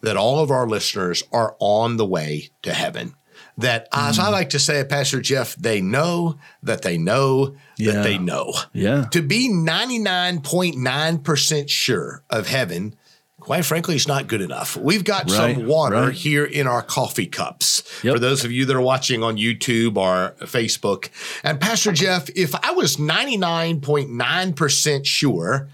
that 0.03 0.17
all 0.17 0.41
of 0.41 0.51
our 0.51 0.67
listeners 0.67 1.23
are 1.33 1.57
on 1.59 1.97
the 1.97 2.07
way 2.07 2.51
to 2.63 2.75
heaven. 2.75 3.15
That, 3.59 3.89
as 3.91 4.19
I 4.19 4.25
mm-hmm. 4.25 4.33
like 4.33 4.51
to 4.51 4.59
say, 4.59 4.85
Pastor 4.85 5.23
Jeff, 5.23 5.57
they 5.57 5.81
know 5.81 6.37
that 6.63 6.83
they 6.83 6.99
know 6.99 7.57
Yeah. 7.79 7.93
that 7.93 8.03
they 8.03 8.19
know. 8.19 8.53
Yeah. 8.75 9.07
To 9.13 9.23
be 9.23 9.49
99.9% 9.49 11.69
sure 11.69 12.23
of 12.29 12.49
heaven, 12.49 12.95
quite 13.41 13.65
frankly, 13.65 13.97
is 13.97 14.07
not 14.07 14.27
good 14.27 14.43
enough. 14.43 14.77
We've 14.77 15.05
got 15.05 15.31
Right, 15.31 15.57
some 15.57 15.67
water 15.67 15.97
right. 16.07 16.15
here 16.15 16.45
in 16.45 16.67
our 16.67 16.83
coffee 16.83 17.25
cups. 17.27 17.83
Yep. 18.03 18.15
For 18.15 18.19
those 18.19 18.45
of 18.45 18.53
you 18.53 18.67
that 18.67 18.77
are 18.77 18.81
watching 18.81 19.23
on 19.23 19.37
YouTube 19.39 19.97
or 19.97 20.35
Facebook. 20.47 21.09
And 21.43 21.59
Pastor 21.61 21.93
Jeff, 21.93 22.29
if 22.37 22.55
I 22.55 22.73
was 22.73 22.99
99.9% 22.99 25.07
sure 25.07 25.69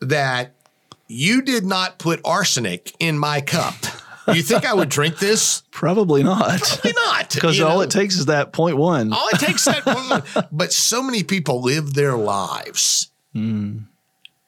that 0.00 0.52
you 1.08 1.40
did 1.42 1.64
not 1.64 1.98
put 1.98 2.20
arsenic 2.24 2.94
in 2.98 3.16
my 3.18 3.40
cup, 3.40 3.74
you 4.34 4.42
think 4.42 4.64
I 4.64 4.74
would 4.74 4.88
drink 4.88 5.18
this? 5.18 5.62
Probably 5.70 6.22
not. 6.22 6.60
Probably 6.60 6.92
not. 6.92 7.30
Because 7.34 7.60
all 7.60 7.76
know? 7.76 7.80
it 7.82 7.90
takes 7.90 8.16
is 8.16 8.26
that 8.26 8.52
point 8.52 8.76
one. 8.76 9.12
All 9.12 9.28
it 9.32 9.38
takes 9.40 9.64
that 9.66 9.84
one. 9.86 10.22
But 10.52 10.72
so 10.72 11.02
many 11.02 11.22
people 11.22 11.62
live 11.62 11.94
their 11.94 12.16
lives 12.16 13.10
Hmm. 13.32 13.78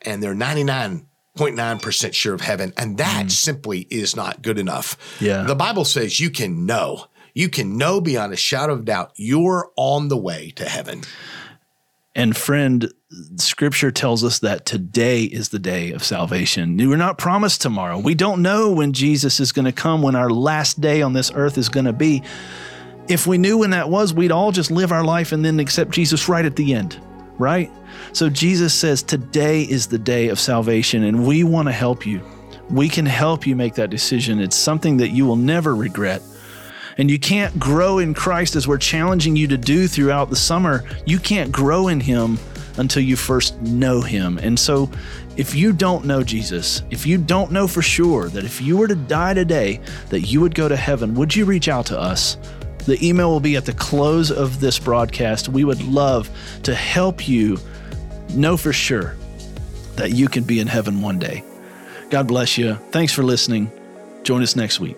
and 0.02 0.22
they're 0.22 0.34
99.9% 0.34 2.14
sure 2.14 2.34
of 2.34 2.40
heaven. 2.40 2.72
And 2.76 2.98
that 2.98 3.30
simply 3.30 3.86
is 3.90 4.16
not 4.16 4.42
good 4.42 4.58
enough. 4.58 4.96
Yeah. 5.20 5.42
The 5.42 5.54
Bible 5.54 5.84
says 5.84 6.18
you 6.20 6.30
can 6.30 6.66
know. 6.66 7.06
You 7.34 7.48
can 7.48 7.76
know 7.76 8.00
beyond 8.00 8.32
a 8.32 8.36
shadow 8.36 8.72
of 8.72 8.84
doubt 8.84 9.12
you're 9.16 9.70
on 9.76 10.08
the 10.08 10.16
way 10.16 10.50
to 10.56 10.64
heaven. 10.68 11.02
And 12.14 12.36
friend, 12.36 12.92
scripture 13.36 13.90
tells 13.90 14.22
us 14.22 14.40
that 14.40 14.66
today 14.66 15.22
is 15.22 15.48
the 15.48 15.58
day 15.58 15.92
of 15.92 16.04
salvation. 16.04 16.76
We're 16.76 16.96
not 16.96 17.16
promised 17.16 17.62
tomorrow. 17.62 17.98
We 17.98 18.14
don't 18.14 18.42
know 18.42 18.70
when 18.72 18.92
Jesus 18.92 19.40
is 19.40 19.52
going 19.52 19.64
to 19.64 19.72
come, 19.72 20.02
when 20.02 20.14
our 20.14 20.30
last 20.30 20.80
day 20.80 21.00
on 21.00 21.14
this 21.14 21.30
earth 21.34 21.56
is 21.56 21.68
going 21.68 21.86
to 21.86 21.92
be. 21.92 22.22
If 23.08 23.26
we 23.26 23.38
knew 23.38 23.58
when 23.58 23.70
that 23.70 23.88
was, 23.88 24.12
we'd 24.12 24.32
all 24.32 24.52
just 24.52 24.70
live 24.70 24.92
our 24.92 25.04
life 25.04 25.32
and 25.32 25.42
then 25.42 25.58
accept 25.58 25.90
Jesus 25.90 26.28
right 26.28 26.44
at 26.44 26.56
the 26.56 26.74
end, 26.74 27.00
right? 27.38 27.70
So 28.12 28.28
Jesus 28.28 28.74
says 28.74 29.02
today 29.02 29.62
is 29.62 29.86
the 29.86 29.98
day 29.98 30.28
of 30.28 30.38
salvation, 30.38 31.04
and 31.04 31.26
we 31.26 31.44
want 31.44 31.68
to 31.68 31.72
help 31.72 32.04
you. 32.04 32.20
We 32.68 32.90
can 32.90 33.06
help 33.06 33.46
you 33.46 33.56
make 33.56 33.74
that 33.76 33.88
decision. 33.88 34.38
It's 34.38 34.56
something 34.56 34.98
that 34.98 35.08
you 35.08 35.24
will 35.24 35.36
never 35.36 35.74
regret. 35.74 36.20
And 36.98 37.10
you 37.10 37.18
can't 37.18 37.58
grow 37.58 38.00
in 38.00 38.12
Christ 38.12 38.56
as 38.56 38.68
we're 38.68 38.76
challenging 38.76 39.36
you 39.36 39.46
to 39.46 39.56
do 39.56 39.88
throughout 39.88 40.28
the 40.28 40.36
summer. 40.36 40.84
You 41.06 41.18
can't 41.18 41.50
grow 41.50 41.88
in 41.88 42.00
Him 42.00 42.38
until 42.78 43.02
you 43.02 43.16
first 43.16 43.60
know 43.60 44.00
Him. 44.00 44.38
And 44.38 44.58
so, 44.58 44.90
if 45.36 45.54
you 45.54 45.72
don't 45.72 46.04
know 46.04 46.22
Jesus, 46.22 46.82
if 46.90 47.06
you 47.06 47.18
don't 47.18 47.52
know 47.52 47.68
for 47.68 47.82
sure 47.82 48.28
that 48.28 48.44
if 48.44 48.60
you 48.60 48.76
were 48.76 48.88
to 48.88 48.96
die 48.96 49.34
today, 49.34 49.80
that 50.08 50.22
you 50.22 50.40
would 50.40 50.54
go 50.54 50.68
to 50.68 50.76
heaven, 50.76 51.14
would 51.14 51.34
you 51.34 51.44
reach 51.44 51.68
out 51.68 51.86
to 51.86 51.98
us? 51.98 52.36
The 52.86 52.98
email 53.06 53.30
will 53.30 53.40
be 53.40 53.56
at 53.56 53.66
the 53.66 53.74
close 53.74 54.30
of 54.30 54.60
this 54.60 54.78
broadcast. 54.78 55.48
We 55.48 55.64
would 55.64 55.82
love 55.82 56.30
to 56.62 56.74
help 56.74 57.28
you 57.28 57.58
know 58.30 58.56
for 58.56 58.72
sure 58.72 59.14
that 59.96 60.12
you 60.12 60.28
can 60.28 60.44
be 60.44 60.60
in 60.60 60.66
heaven 60.66 61.02
one 61.02 61.18
day. 61.18 61.44
God 62.10 62.26
bless 62.26 62.56
you. 62.56 62.74
Thanks 62.90 63.12
for 63.12 63.22
listening. 63.22 63.70
Join 64.22 64.42
us 64.42 64.56
next 64.56 64.80
week. 64.80 64.96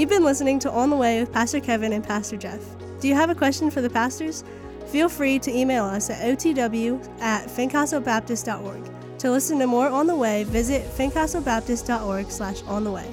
You've 0.00 0.08
been 0.08 0.24
listening 0.24 0.58
to 0.60 0.70
On 0.70 0.88
the 0.88 0.96
Way 0.96 1.20
with 1.20 1.30
Pastor 1.30 1.60
Kevin 1.60 1.92
and 1.92 2.02
Pastor 2.02 2.38
Jeff. 2.38 2.64
Do 3.00 3.06
you 3.06 3.14
have 3.14 3.28
a 3.28 3.34
question 3.34 3.70
for 3.70 3.82
the 3.82 3.90
pastors? 3.90 4.44
Feel 4.86 5.10
free 5.10 5.38
to 5.40 5.54
email 5.54 5.84
us 5.84 6.08
at 6.08 6.22
otw 6.22 7.20
at 7.20 7.48
fincastlebaptist.org. 7.48 9.18
To 9.18 9.30
listen 9.30 9.58
to 9.58 9.66
more 9.66 9.88
On 9.88 10.06
the 10.06 10.16
Way, 10.16 10.44
visit 10.44 10.86
fincastlebaptist.org 10.96 12.30
slash 12.30 12.62
on 12.62 12.84
the 12.84 12.90
way. 12.90 13.12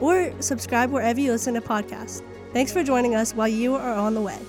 Or 0.00 0.32
subscribe 0.42 0.90
wherever 0.90 1.20
you 1.20 1.30
listen 1.30 1.54
to 1.54 1.60
podcasts. 1.60 2.24
Thanks 2.52 2.72
for 2.72 2.82
joining 2.82 3.14
us 3.14 3.32
while 3.32 3.46
you 3.46 3.76
are 3.76 3.94
on 3.94 4.14
the 4.14 4.20
way. 4.20 4.40